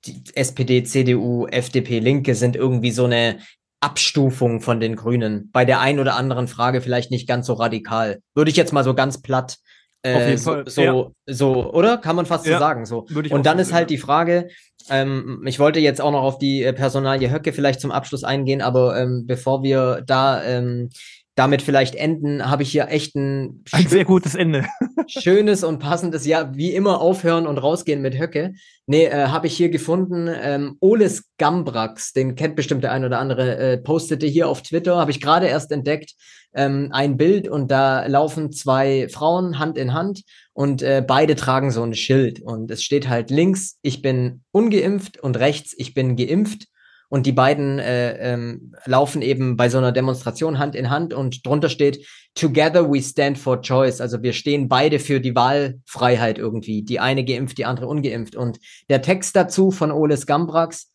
[0.06, 3.38] die SPD, CDU, FDP, Linke sind irgendwie so eine
[3.80, 5.50] Abstufung von den Grünen.
[5.52, 8.20] Bei der ein oder anderen Frage vielleicht nicht ganz so radikal.
[8.34, 9.58] Würde ich jetzt mal so ganz platt
[10.02, 10.64] äh, Auf jeden so, Fall.
[10.68, 11.06] So, ja.
[11.26, 11.98] so, oder?
[11.98, 12.54] Kann man fast ja.
[12.54, 12.86] so sagen.
[12.86, 13.06] So.
[13.30, 14.48] Und dann ist halt die Frage,
[14.90, 18.62] ähm, ich wollte jetzt auch noch auf die äh, Personalie Höcke vielleicht zum Abschluss eingehen,
[18.62, 20.90] aber ähm, bevor wir da ähm,
[21.38, 24.66] damit vielleicht enden, habe ich hier echt ein, ein sehr gutes Ende.
[25.06, 28.54] schönes und passendes, ja, wie immer aufhören und rausgehen mit Höcke.
[28.86, 33.20] Nee, äh, habe ich hier gefunden, ähm, Oles Gambrax, den kennt bestimmt der ein oder
[33.20, 36.14] andere, äh, postete hier auf Twitter, habe ich gerade erst entdeckt,
[36.54, 40.22] ähm, ein Bild und da laufen zwei Frauen Hand in Hand
[40.54, 45.20] und äh, beide tragen so ein Schild und es steht halt links, ich bin ungeimpft
[45.20, 46.66] und rechts, ich bin geimpft
[47.08, 51.46] und die beiden äh, ähm, laufen eben bei so einer Demonstration Hand in Hand und
[51.46, 54.00] drunter steht Together we stand for choice.
[54.00, 56.82] Also wir stehen beide für die Wahlfreiheit irgendwie.
[56.82, 58.36] Die eine geimpft, die andere ungeimpft.
[58.36, 60.92] Und der Text dazu von Oles Gambrax,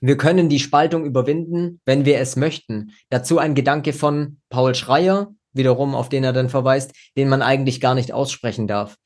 [0.00, 2.92] wir können die Spaltung überwinden, wenn wir es möchten.
[3.10, 7.80] Dazu ein Gedanke von Paul Schreier, wiederum auf den er dann verweist, den man eigentlich
[7.80, 8.96] gar nicht aussprechen darf.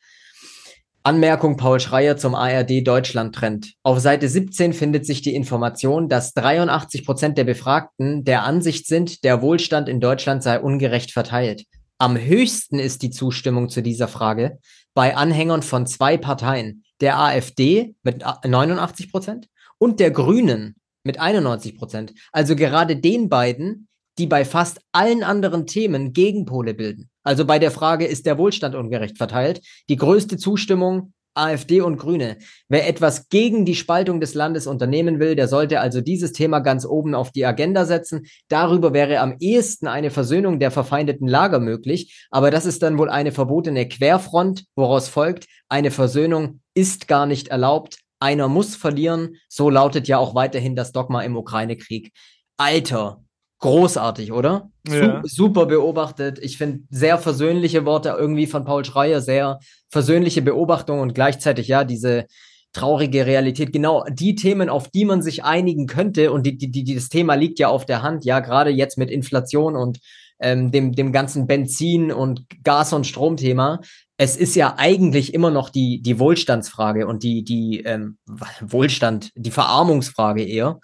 [1.06, 3.74] Anmerkung Paul Schreier zum ARD Deutschland-Trend.
[3.82, 9.22] Auf Seite 17 findet sich die Information, dass 83 Prozent der Befragten der Ansicht sind,
[9.22, 11.66] der Wohlstand in Deutschland sei ungerecht verteilt.
[11.98, 14.58] Am höchsten ist die Zustimmung zu dieser Frage
[14.94, 21.76] bei Anhängern von zwei Parteien, der AfD mit 89 Prozent und der Grünen mit 91
[21.76, 22.14] Prozent.
[22.32, 27.10] Also gerade den beiden, die bei fast allen anderen Themen Gegenpole bilden.
[27.24, 29.60] Also bei der Frage, ist der Wohlstand ungerecht verteilt?
[29.88, 32.38] Die größte Zustimmung AfD und Grüne.
[32.68, 36.86] Wer etwas gegen die Spaltung des Landes unternehmen will, der sollte also dieses Thema ganz
[36.86, 38.26] oben auf die Agenda setzen.
[38.48, 42.26] Darüber wäre am ehesten eine Versöhnung der verfeindeten Lager möglich.
[42.30, 47.48] Aber das ist dann wohl eine verbotene Querfront, woraus folgt, eine Versöhnung ist gar nicht
[47.48, 47.98] erlaubt.
[48.20, 49.36] Einer muss verlieren.
[49.48, 52.12] So lautet ja auch weiterhin das Dogma im Ukraine-Krieg.
[52.56, 53.23] Alter,
[53.64, 54.70] großartig, oder?
[54.86, 55.22] Ja.
[55.24, 56.38] Super beobachtet.
[56.38, 59.58] Ich finde sehr versöhnliche Worte irgendwie von Paul Schreier, sehr
[59.88, 62.26] versöhnliche Beobachtung und gleichzeitig ja diese
[62.74, 63.72] traurige Realität.
[63.72, 67.36] Genau die Themen, auf die man sich einigen könnte und die, die, die, das Thema
[67.36, 69.98] liegt ja auf der Hand, ja, gerade jetzt mit Inflation und
[70.40, 73.80] ähm, dem, dem ganzen Benzin- und Gas- und Stromthema.
[74.18, 78.18] Es ist ja eigentlich immer noch die, die Wohlstandsfrage und die, die ähm,
[78.60, 80.80] Wohlstand, die Verarmungsfrage eher.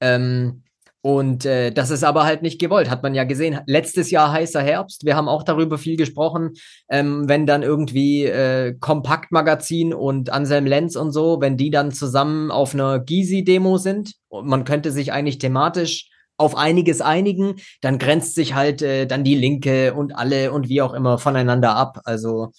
[0.00, 0.63] Ähm,
[1.04, 3.60] und äh, das ist aber halt nicht gewollt, hat man ja gesehen.
[3.66, 6.52] Letztes Jahr heißer Herbst, wir haben auch darüber viel gesprochen,
[6.88, 12.50] ähm, wenn dann irgendwie äh, Kompaktmagazin und Anselm Lenz und so, wenn die dann zusammen
[12.50, 18.34] auf einer Gysi-Demo sind und man könnte sich eigentlich thematisch auf einiges einigen, dann grenzt
[18.34, 22.00] sich halt äh, dann die Linke und alle und wie auch immer voneinander ab.
[22.06, 22.52] Also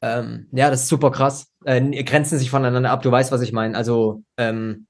[0.00, 1.48] ähm, ja, das ist super krass.
[1.66, 3.76] Äh, grenzen sich voneinander ab, du weißt, was ich meine.
[3.76, 4.86] Also ähm,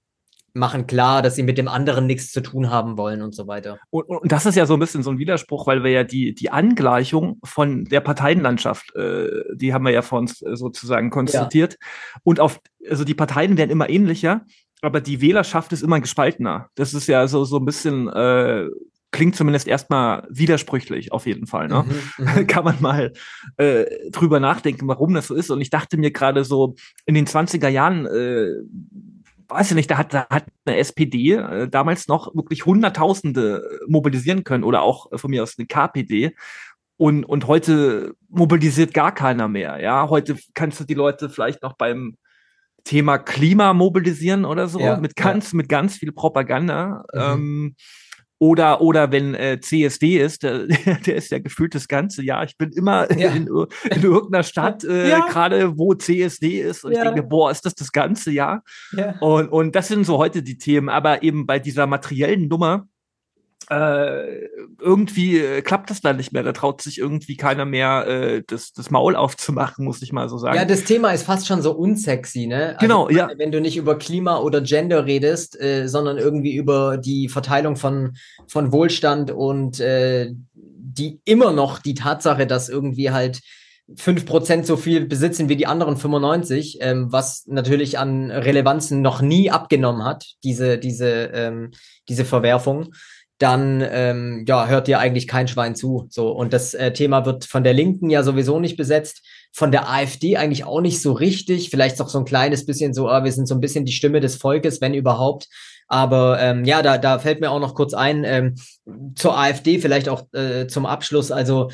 [0.54, 3.78] machen klar, dass sie mit dem anderen nichts zu tun haben wollen und so weiter.
[3.90, 6.34] Und, und das ist ja so ein bisschen so ein Widerspruch, weil wir ja die,
[6.34, 11.72] die Angleichung von der Parteienlandschaft, äh, die haben wir ja vor uns äh, sozusagen konstatiert.
[11.72, 12.20] Ja.
[12.22, 14.42] Und auf, also die Parteien werden immer ähnlicher,
[14.80, 16.68] aber die Wählerschaft ist immer gespaltener.
[16.76, 18.68] Das ist ja so, so ein bisschen, äh,
[19.14, 21.68] klingt zumindest erstmal widersprüchlich, auf jeden Fall.
[21.68, 21.84] Ne?
[22.18, 22.46] Mhm, mhm.
[22.48, 23.12] Kann man mal
[23.56, 25.50] äh, drüber nachdenken, warum das so ist.
[25.50, 26.74] Und ich dachte mir gerade so,
[27.06, 28.48] in den 20er Jahren äh,
[29.48, 34.44] weiß ich nicht, da hat, da hat eine SPD äh, damals noch wirklich Hunderttausende mobilisieren
[34.44, 36.34] können oder auch äh, von mir aus eine KPD.
[36.96, 39.80] Und, und heute mobilisiert gar keiner mehr.
[39.80, 42.16] Ja, heute kannst du die Leute vielleicht noch beim
[42.84, 45.56] Thema Klima mobilisieren oder so, ja, mit ganz, ja.
[45.56, 47.04] mit ganz viel Propaganda.
[47.12, 47.20] Mhm.
[47.20, 47.76] Ähm,
[48.38, 50.66] oder, oder wenn äh, CSD ist, der,
[51.06, 52.44] der ist ja gefühlt das ganze Jahr.
[52.44, 53.30] Ich bin immer ja.
[53.34, 55.26] in, in irgendeiner Stadt, äh, ja.
[55.26, 56.84] gerade wo CSD ist.
[56.84, 56.98] Und ja.
[56.98, 58.62] ich denke, boah, ist das das ganze Jahr?
[58.92, 59.18] Ja.
[59.20, 60.88] Und, und das sind so heute die Themen.
[60.88, 62.86] Aber eben bei dieser materiellen Nummer,
[63.70, 64.46] äh,
[64.78, 66.42] irgendwie äh, klappt das dann nicht mehr.
[66.42, 70.38] Da traut sich irgendwie keiner mehr, äh, das, das Maul aufzumachen, muss ich mal so
[70.38, 70.56] sagen.
[70.56, 72.68] Ja, das Thema ist fast schon so unsexy, ne?
[72.68, 73.30] Also, genau, ja.
[73.36, 78.16] Wenn du nicht über Klima oder Gender redest, äh, sondern irgendwie über die Verteilung von,
[78.46, 83.40] von Wohlstand und äh, die immer noch die Tatsache, dass irgendwie halt
[83.96, 89.20] fünf Prozent so viel besitzen wie die anderen 95, ähm, was natürlich an Relevanzen noch
[89.20, 91.72] nie abgenommen hat, diese, diese, ähm,
[92.08, 92.94] diese Verwerfung
[93.38, 96.06] dann ähm, ja, hört dir eigentlich kein Schwein zu.
[96.10, 99.22] So, und das äh, Thema wird von der Linken ja sowieso nicht besetzt,
[99.52, 101.70] von der AfD eigentlich auch nicht so richtig.
[101.70, 104.20] Vielleicht auch so ein kleines bisschen so, ah, wir sind so ein bisschen die Stimme
[104.20, 105.48] des Volkes, wenn überhaupt.
[105.86, 108.54] Aber ähm, ja, da, da fällt mir auch noch kurz ein, ähm,
[109.14, 111.30] zur AfD vielleicht auch äh, zum Abschluss.
[111.30, 111.70] Also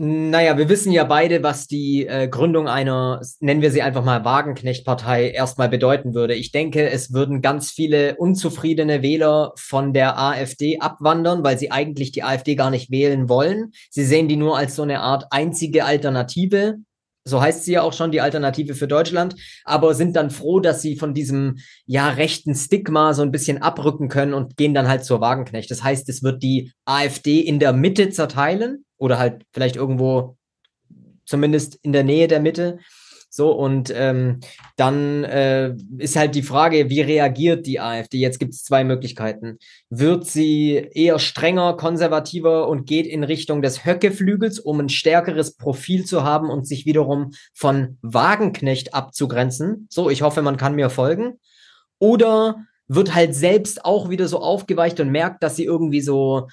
[0.00, 4.24] naja, wir wissen ja beide, was die äh, Gründung einer, nennen wir sie einfach mal
[4.24, 6.34] Wagenknecht-Partei, erstmal bedeuten würde.
[6.34, 12.12] Ich denke, es würden ganz viele unzufriedene Wähler von der AfD abwandern, weil sie eigentlich
[12.12, 13.72] die AfD gar nicht wählen wollen.
[13.90, 16.76] Sie sehen die nur als so eine Art einzige Alternative.
[17.24, 19.34] So heißt sie ja auch schon, die Alternative für Deutschland,
[19.64, 24.08] aber sind dann froh, dass sie von diesem ja rechten Stigma so ein bisschen abrücken
[24.08, 25.72] können und gehen dann halt zur Wagenknecht.
[25.72, 30.36] Das heißt, es wird die AfD in der Mitte zerteilen oder halt vielleicht irgendwo
[31.24, 32.78] zumindest in der Nähe der Mitte.
[33.30, 34.40] So, und ähm,
[34.76, 38.16] dann äh, ist halt die Frage, wie reagiert die AfD?
[38.18, 39.58] Jetzt gibt es zwei Möglichkeiten.
[39.90, 46.06] Wird sie eher strenger, konservativer und geht in Richtung des Höckeflügels, um ein stärkeres Profil
[46.06, 49.88] zu haben und sich wiederum von Wagenknecht abzugrenzen?
[49.90, 51.34] So, ich hoffe, man kann mir folgen.
[51.98, 56.48] Oder wird halt selbst auch wieder so aufgeweicht und merkt, dass sie irgendwie so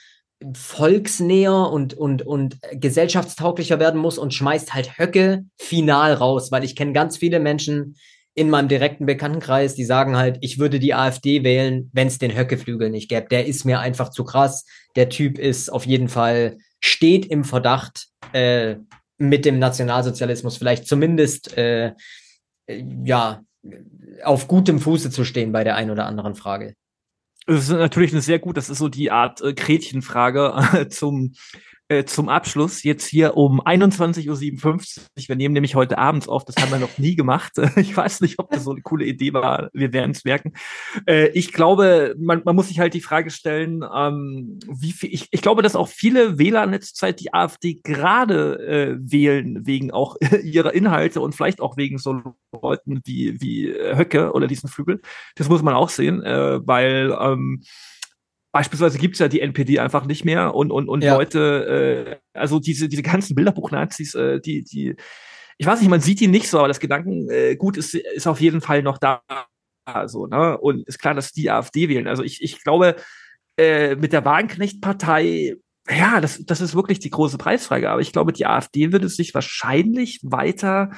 [0.54, 6.76] volksnäher und, und, und gesellschaftstauglicher werden muss und schmeißt halt Höcke final raus, weil ich
[6.76, 7.96] kenne ganz viele Menschen
[8.36, 12.36] in meinem direkten Bekanntenkreis, die sagen halt, ich würde die AfD wählen, wenn es den
[12.36, 13.28] Höckeflügel nicht gäbe.
[13.30, 14.66] Der ist mir einfach zu krass.
[14.98, 18.76] Der Typ ist auf jeden Fall, steht im Verdacht, äh,
[19.18, 21.93] mit dem Nationalsozialismus vielleicht zumindest äh,
[22.68, 23.41] ja
[24.24, 26.74] auf gutem Fuße zu stehen bei der einen oder anderen Frage.
[27.46, 31.34] Das ist natürlich eine sehr gut, das ist so die Art äh, Gretchenfrage zum
[31.88, 35.28] äh, zum Abschluss jetzt hier um 21.57 Uhr.
[35.28, 37.54] Wir nehmen nämlich heute abends auf, das haben wir noch nie gemacht.
[37.76, 39.70] Ich weiß nicht, ob das so eine coole Idee war.
[39.74, 40.54] Wir werden es merken.
[41.06, 45.28] Äh, ich glaube, man, man muss sich halt die Frage stellen, ähm, wie viel, ich,
[45.30, 49.92] ich glaube, dass auch viele Wähler in letzter Zeit die AfD gerade äh, wählen, wegen
[49.92, 52.22] auch ihrer Inhalte und vielleicht auch wegen so
[52.52, 55.02] Leuten wie, wie Höcke oder diesen Flügel.
[55.36, 57.62] Das muss man auch sehen, weil ähm,
[58.56, 61.18] Beispielsweise gibt's ja die NPD einfach nicht mehr und, und, und ja.
[61.18, 64.95] Leute, äh, also diese, diese ganzen Bilderbuch-Nazis, äh, die, die,
[65.58, 68.39] ich weiß nicht, man sieht die nicht so, aber das Gedankengut äh, ist, ist auf
[68.39, 69.24] jeden Fall noch da.
[70.06, 70.58] So, ne?
[70.58, 72.08] Und ist klar, dass die AfD wählen.
[72.08, 72.95] Also ich, ich glaube,
[73.58, 75.58] äh, mit der Wagenknecht-Partei,
[75.89, 77.89] ja, das, das ist wirklich die große Preisfrage.
[77.89, 80.91] Aber ich glaube, die AfD würde sich wahrscheinlich weiter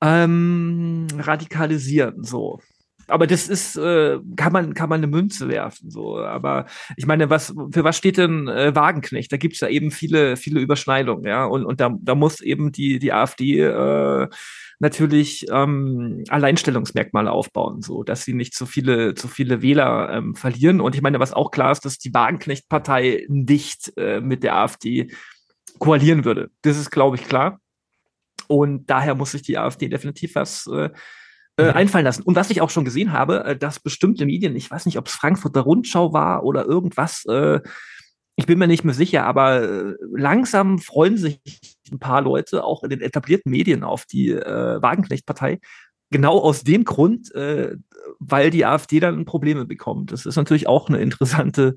[0.00, 2.24] ähm, radikalisieren.
[2.24, 2.62] So
[3.08, 6.18] aber das ist, äh, kann man, kann man eine Münze werfen, so.
[6.18, 9.32] Aber ich meine, was, für was steht denn äh, Wagenknecht?
[9.32, 11.44] Da gibt's ja eben viele, viele Überschneidungen, ja.
[11.44, 14.28] Und, und da, da muss eben die, die AfD äh,
[14.78, 20.80] natürlich ähm, Alleinstellungsmerkmale aufbauen, so dass sie nicht zu viele, zu viele Wähler ähm, verlieren.
[20.80, 25.10] Und ich meine, was auch klar ist, dass die Wagenknecht-Partei nicht äh, mit der AfD
[25.78, 26.50] koalieren würde.
[26.62, 27.60] Das ist, glaube ich, klar.
[28.48, 30.90] Und daher muss sich die AfD definitiv was äh,
[31.56, 32.22] äh, einfallen lassen.
[32.22, 35.06] Und was ich auch schon gesehen habe, äh, dass bestimmte Medien, ich weiß nicht, ob
[35.06, 37.60] es Frankfurter Rundschau war oder irgendwas, äh,
[38.36, 41.40] ich bin mir nicht mehr sicher, aber äh, langsam freuen sich
[41.90, 45.58] ein paar Leute auch in den etablierten Medien auf die äh, Wagenknecht-Partei.
[46.10, 47.76] Genau aus dem Grund, äh,
[48.18, 50.12] weil die AfD dann Probleme bekommt.
[50.12, 51.74] Das ist natürlich auch eine interessante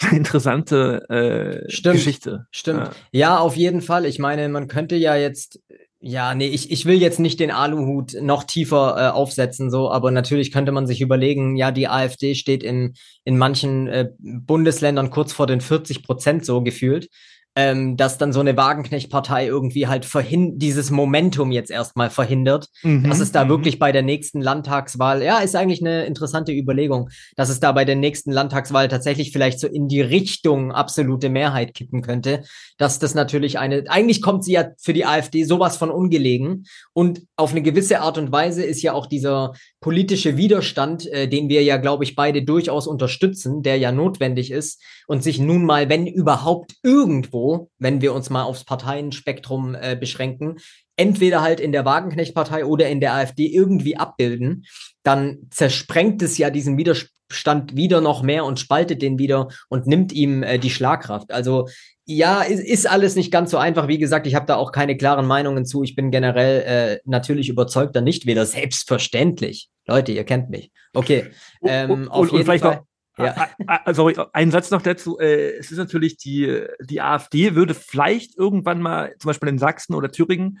[0.12, 2.46] interessante äh, stimmt, Geschichte.
[2.50, 2.90] Stimmt.
[3.12, 3.20] Ja.
[3.20, 4.06] ja, auf jeden Fall.
[4.06, 5.60] Ich meine, man könnte ja jetzt
[6.02, 10.10] ja, nee, ich, ich will jetzt nicht den Aluhut noch tiefer äh, aufsetzen, so, aber
[10.10, 12.94] natürlich könnte man sich überlegen, ja, die AfD steht in,
[13.24, 17.08] in manchen äh, Bundesländern kurz vor den 40 Prozent so gefühlt
[17.56, 20.06] ähm, dass dann so eine Wagenknecht-Partei irgendwie halt
[20.54, 23.08] dieses Momentum jetzt erstmal verhindert, mhm.
[23.08, 23.48] dass es da mhm.
[23.48, 27.84] wirklich bei der nächsten Landtagswahl, ja, ist eigentlich eine interessante Überlegung, dass es da bei
[27.84, 32.44] der nächsten Landtagswahl tatsächlich vielleicht so in die Richtung absolute Mehrheit kippen könnte,
[32.78, 37.22] dass das natürlich eine, eigentlich kommt sie ja für die AfD sowas von ungelegen und
[37.36, 41.62] auf eine gewisse Art und Weise ist ja auch dieser politische Widerstand, äh, den wir
[41.62, 46.06] ja, glaube ich, beide durchaus unterstützen, der ja notwendig ist und sich nun mal, wenn
[46.06, 50.58] überhaupt irgendwo, wenn wir uns mal aufs Parteienspektrum äh, beschränken,
[50.96, 54.66] entweder halt in der Wagenknecht-Partei oder in der AfD irgendwie abbilden,
[55.02, 60.12] dann zersprengt es ja diesen Widerstand wieder noch mehr und spaltet den wieder und nimmt
[60.12, 61.32] ihm äh, die Schlagkraft.
[61.32, 61.68] Also
[62.16, 63.86] ja, ist, ist alles nicht ganz so einfach.
[63.86, 65.84] Wie gesagt, ich habe da auch keine klaren Meinungen zu.
[65.84, 68.46] Ich bin generell äh, natürlich überzeugter Nichtwähler.
[68.46, 69.70] Selbstverständlich.
[69.86, 70.72] Leute, ihr kennt mich.
[70.92, 71.30] Okay.
[71.64, 72.82] Ähm, und, auf jeden vielleicht Fall.
[73.18, 73.48] Noch ja.
[73.84, 75.18] Also ein Satz noch dazu.
[75.18, 79.94] Äh, es ist natürlich die, die AfD würde vielleicht irgendwann mal, zum Beispiel in Sachsen
[79.94, 80.58] oder Thüringen,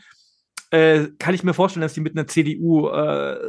[0.70, 3.00] äh, kann ich mir vorstellen, dass sie mit einer CDU äh,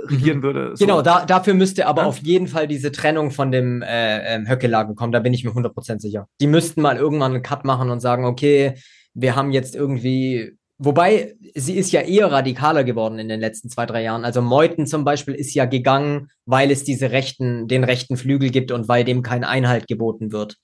[0.07, 0.43] regieren mhm.
[0.43, 0.71] würde.
[0.75, 0.85] So.
[0.85, 2.07] Genau, da, dafür müsste aber ja?
[2.07, 5.51] auf jeden Fall diese Trennung von dem äh, ähm, Höckelagen kommen, da bin ich mir
[5.51, 6.27] 100% sicher.
[6.39, 8.75] Die müssten mal irgendwann einen Cut machen und sagen, okay,
[9.13, 13.85] wir haben jetzt irgendwie Wobei, sie ist ja eher radikaler geworden in den letzten zwei,
[13.85, 14.25] drei Jahren.
[14.25, 18.71] Also Meuthen zum Beispiel ist ja gegangen, weil es diese rechten, den rechten Flügel gibt
[18.71, 20.57] und weil dem kein Einhalt geboten wird.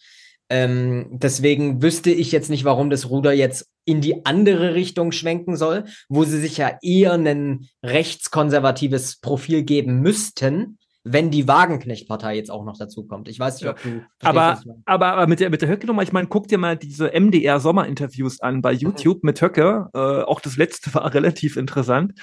[0.49, 5.55] Ähm, deswegen wüsste ich jetzt nicht, warum das Ruder jetzt in die andere Richtung schwenken
[5.57, 10.77] soll, wo sie sich ja eher ein rechtskonservatives Profil geben müssten,
[11.11, 13.27] wenn die Wagenknecht-Partei jetzt auch noch dazu kommt.
[13.27, 14.01] Ich weiß nicht, ob du.
[14.21, 18.41] Aber, aber, aber mit der, mit der Höcke-Nummer, ich meine, guck dir mal diese MDR-Sommerinterviews
[18.41, 19.89] an bei YouTube mit Höcke.
[19.93, 22.13] Äh, auch das letzte war relativ interessant.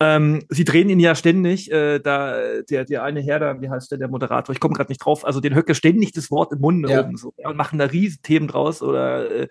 [0.00, 2.36] Ähm, sie drehen ihn ja ständig, äh, da
[2.68, 5.24] der, der eine Herr da, wie heißt der, der Moderator, ich komme gerade nicht drauf,
[5.24, 7.00] also den Höcke ständig das Wort im Munde ja.
[7.00, 8.82] oben so ja, und machen da riesen Themen draus.
[8.82, 9.48] Oder äh,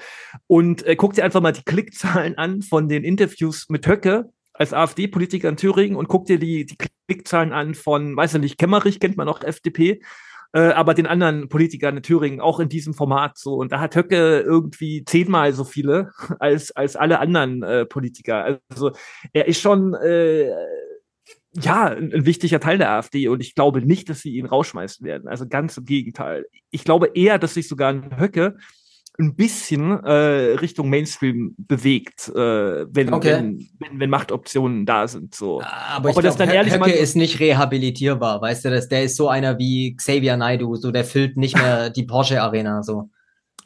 [0.47, 4.73] und äh, guck dir einfach mal die Klickzahlen an von den Interviews mit Höcke als
[4.73, 6.77] AfD-Politiker in Thüringen und guck dir die, die
[7.07, 10.01] Klickzahlen an von, weiß ich nicht, Kemmerich kennt man auch FDP,
[10.53, 13.55] äh, aber den anderen Politikern in Thüringen auch in diesem Format so.
[13.55, 18.59] Und da hat Höcke irgendwie zehnmal so viele als, als alle anderen äh, Politiker.
[18.69, 18.91] Also
[19.33, 20.49] er ist schon äh,
[21.53, 25.05] ja, ein, ein, wichtiger Teil der AfD und ich glaube nicht, dass sie ihn rausschmeißen
[25.05, 25.27] werden.
[25.27, 26.45] Also ganz im Gegenteil.
[26.69, 28.57] Ich glaube eher, dass sich sogar ein Höcke
[29.17, 33.33] ein bisschen äh, Richtung Mainstream bewegt, äh, wenn, okay.
[33.33, 35.35] wenn, wenn, wenn, Machtoptionen da sind.
[35.35, 35.61] So.
[35.61, 39.95] Aber ich glaube, Höcke ist nicht rehabilitierbar, weißt du, das, der ist so einer wie
[39.95, 43.09] Xavier Naidu, so der füllt nicht mehr die Porsche Arena so.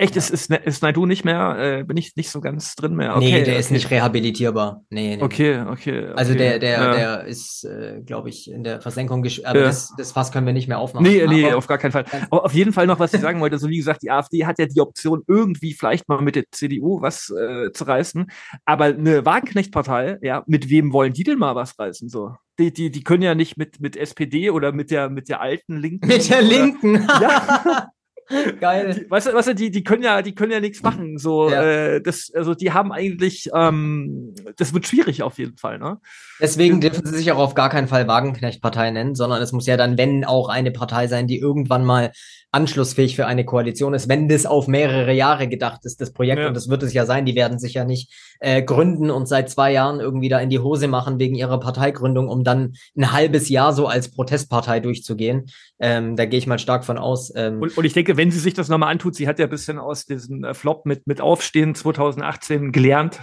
[0.01, 0.19] Echt, ja.
[0.19, 3.17] ist, ist, ist Naidu nicht mehr, äh, bin ich nicht so ganz drin mehr?
[3.17, 3.59] Okay, nee, der okay.
[3.59, 4.85] ist nicht rehabilitierbar.
[4.89, 5.21] Nee, nee.
[5.21, 6.13] Okay, okay, okay.
[6.15, 6.93] Also der, der, ja.
[6.93, 9.65] der ist, äh, glaube ich, in der Versenkung, aber ja.
[9.65, 11.05] das, das Fass können wir nicht mehr aufmachen.
[11.05, 12.05] Nee, nee, auf gar keinen Fall.
[12.29, 14.57] Aber auf jeden Fall noch, was ich sagen wollte, so wie gesagt, die AfD hat
[14.57, 18.31] ja die Option, irgendwie vielleicht mal mit der CDU was äh, zu reißen.
[18.63, 22.07] Aber eine Wagenknecht-Partei, ja, mit wem wollen die denn mal was reißen?
[22.07, 22.35] So?
[22.57, 25.75] Die, die, die können ja nicht mit, mit SPD oder mit der, mit der alten
[25.75, 26.07] Linken.
[26.07, 27.05] Mit der Linken.
[27.21, 27.89] ja.
[28.59, 28.93] Geil.
[28.93, 31.17] Die, weißt du, weißt du, die, die können ja, die können ja nichts machen.
[31.17, 31.63] So, ja.
[31.63, 35.99] äh, das, also die haben eigentlich, ähm, das wird schwierig auf jeden Fall, ne?
[36.39, 39.77] Deswegen dürfen sie sich auch auf gar keinen Fall Wagenknecht-Partei nennen, sondern es muss ja
[39.77, 42.11] dann, wenn auch eine Partei sein, die irgendwann mal
[42.51, 46.47] anschlussfähig für eine Koalition ist, wenn das auf mehrere Jahre gedacht ist, das Projekt, ja.
[46.47, 49.49] und das wird es ja sein, die werden sich ja nicht äh, gründen und seit
[49.49, 53.49] zwei Jahren irgendwie da in die Hose machen wegen ihrer Parteigründung, um dann ein halbes
[53.49, 55.45] Jahr so als Protestpartei durchzugehen.
[55.79, 57.31] Ähm, da gehe ich mal stark von aus.
[57.35, 59.51] Ähm, und, und, ich denke, wenn sie sich das nochmal antut, sie hat ja ein
[59.51, 63.19] bisschen aus diesem äh, Flop mit, mit Aufstehen 2018 gelernt,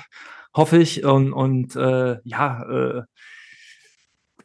[0.54, 1.04] hoffe ich.
[1.04, 3.02] Und, und äh, ja, äh,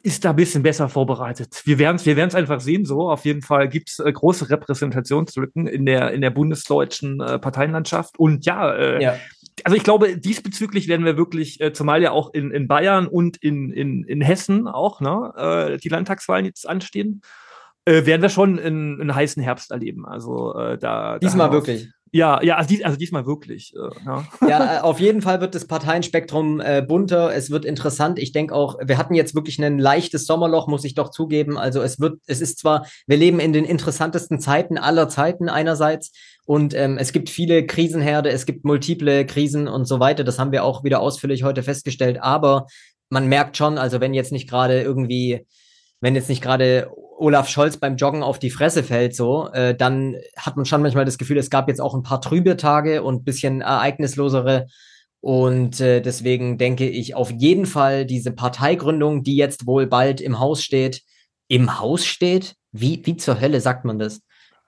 [0.02, 1.62] ist da ein bisschen besser vorbereitet.
[1.64, 2.84] Wir werden es wir werden's einfach sehen.
[2.84, 7.38] So, auf jeden Fall gibt es äh, große Repräsentationslücken in der, in der bundesdeutschen äh,
[7.38, 8.18] Parteienlandschaft.
[8.18, 9.16] Und ja, äh, ja,
[9.64, 13.36] also ich glaube, diesbezüglich werden wir wirklich, äh, zumal ja auch in, in Bayern und
[13.36, 17.22] in, in, in Hessen auch, ne, äh, die Landtagswahlen jetzt anstehen,
[17.84, 20.06] äh, werden wir schon einen, einen heißen Herbst erleben.
[20.06, 21.18] Also äh, da.
[21.18, 21.88] Diesmal wirklich.
[22.14, 23.74] Ja, ja, also, dies, also diesmal wirklich.
[23.74, 24.28] Äh, ja.
[24.46, 27.34] ja, äh, auf jeden Fall wird das Parteienspektrum äh, bunter.
[27.34, 28.18] Es wird interessant.
[28.18, 31.56] Ich denke auch, wir hatten jetzt wirklich ein leichtes Sommerloch, muss ich doch zugeben.
[31.56, 36.12] Also es wird, es ist zwar, wir leben in den interessantesten Zeiten aller Zeiten einerseits
[36.44, 40.22] und ähm, es gibt viele Krisenherde, es gibt multiple Krisen und so weiter.
[40.22, 42.22] Das haben wir auch wieder ausführlich heute festgestellt.
[42.22, 42.66] Aber
[43.08, 45.46] man merkt schon, also wenn jetzt nicht gerade irgendwie
[46.02, 50.16] wenn jetzt nicht gerade Olaf Scholz beim Joggen auf die Fresse fällt, so, äh, dann
[50.36, 53.24] hat man schon manchmal das Gefühl, es gab jetzt auch ein paar trübe Tage und
[53.24, 54.66] bisschen ereignislosere.
[55.20, 60.40] Und äh, deswegen denke ich auf jeden Fall diese Parteigründung, die jetzt wohl bald im
[60.40, 61.02] Haus steht,
[61.46, 62.56] im Haus steht?
[62.72, 64.22] Wie, wie zur Hölle sagt man das?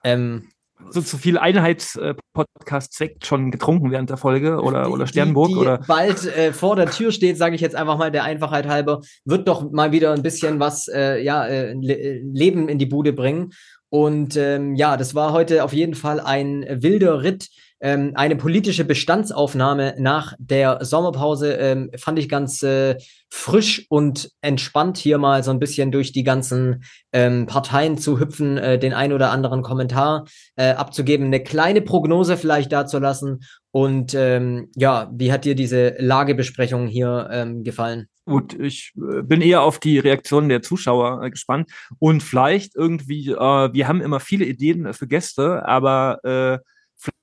[0.05, 0.47] Ähm,
[0.89, 5.49] so zu viel Einheits-Podcast-Sekt schon getrunken während der Folge oder, die, oder Sternburg?
[5.49, 5.79] Die, die oder?
[5.87, 9.47] bald äh, vor der Tür steht, sage ich jetzt einfach mal der Einfachheit halber, wird
[9.47, 13.51] doch mal wieder ein bisschen was, äh, ja, äh, Leben in die Bude bringen.
[13.89, 17.49] Und ähm, ja, das war heute auf jeden Fall ein wilder Ritt
[17.81, 22.97] ähm, eine politische Bestandsaufnahme nach der Sommerpause ähm, fand ich ganz äh,
[23.29, 28.57] frisch und entspannt hier mal so ein bisschen durch die ganzen ähm, Parteien zu hüpfen,
[28.57, 33.41] äh, den ein oder anderen Kommentar äh, abzugeben, eine kleine Prognose vielleicht dazulassen.
[33.71, 38.07] Und ähm, ja, wie hat dir diese Lagebesprechung hier ähm, gefallen?
[38.25, 41.69] Gut, ich äh, bin eher auf die Reaktionen der Zuschauer äh, gespannt
[41.99, 46.57] und vielleicht irgendwie, äh, wir haben immer viele Ideen für Gäste, aber äh,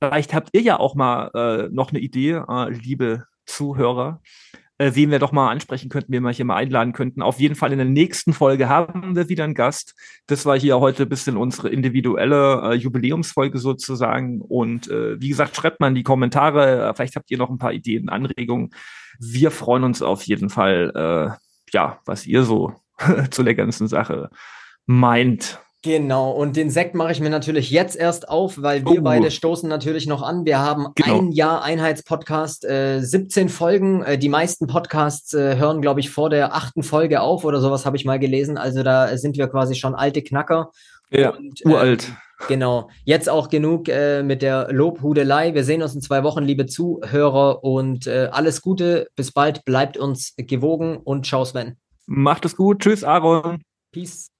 [0.01, 4.21] Vielleicht habt ihr ja auch mal äh, noch eine Idee, äh, liebe Zuhörer,
[4.79, 7.23] äh, wen wir doch mal ansprechen könnten, wen wir hier mal einladen könnten.
[7.23, 9.95] Auf jeden Fall in der nächsten Folge haben wir wieder einen Gast.
[10.27, 14.41] Das war hier heute ein bisschen unsere individuelle äh, Jubiläumsfolge sozusagen.
[14.41, 16.93] Und äh, wie gesagt, schreibt mal in die Kommentare.
[16.95, 18.71] Vielleicht habt ihr noch ein paar Ideen, Anregungen.
[19.19, 21.37] Wir freuen uns auf jeden Fall, äh,
[21.73, 22.75] ja, was ihr so
[23.31, 24.31] zu der ganzen Sache
[24.87, 25.61] meint.
[25.85, 29.03] Genau, und den Sekt mache ich mir natürlich jetzt erst auf, weil wir oh.
[29.03, 30.45] beide stoßen natürlich noch an.
[30.45, 31.19] Wir haben genau.
[31.19, 34.03] ein Jahr Einheitspodcast, äh, 17 Folgen.
[34.05, 37.85] Äh, die meisten Podcasts äh, hören, glaube ich, vor der achten Folge auf oder sowas
[37.85, 38.59] habe ich mal gelesen.
[38.59, 40.71] Also da sind wir quasi schon alte Knacker.
[41.11, 42.05] Ja, und, uralt.
[42.05, 45.53] Äh, genau, jetzt auch genug äh, mit der Lobhudelei.
[45.53, 49.09] Wir sehen uns in zwei Wochen, liebe Zuhörer, und äh, alles Gute.
[49.17, 51.77] Bis bald, bleibt uns gewogen und ciao Sven.
[52.07, 52.81] Macht es gut.
[52.83, 53.63] Tschüss, Aaron.
[53.91, 54.32] Peace.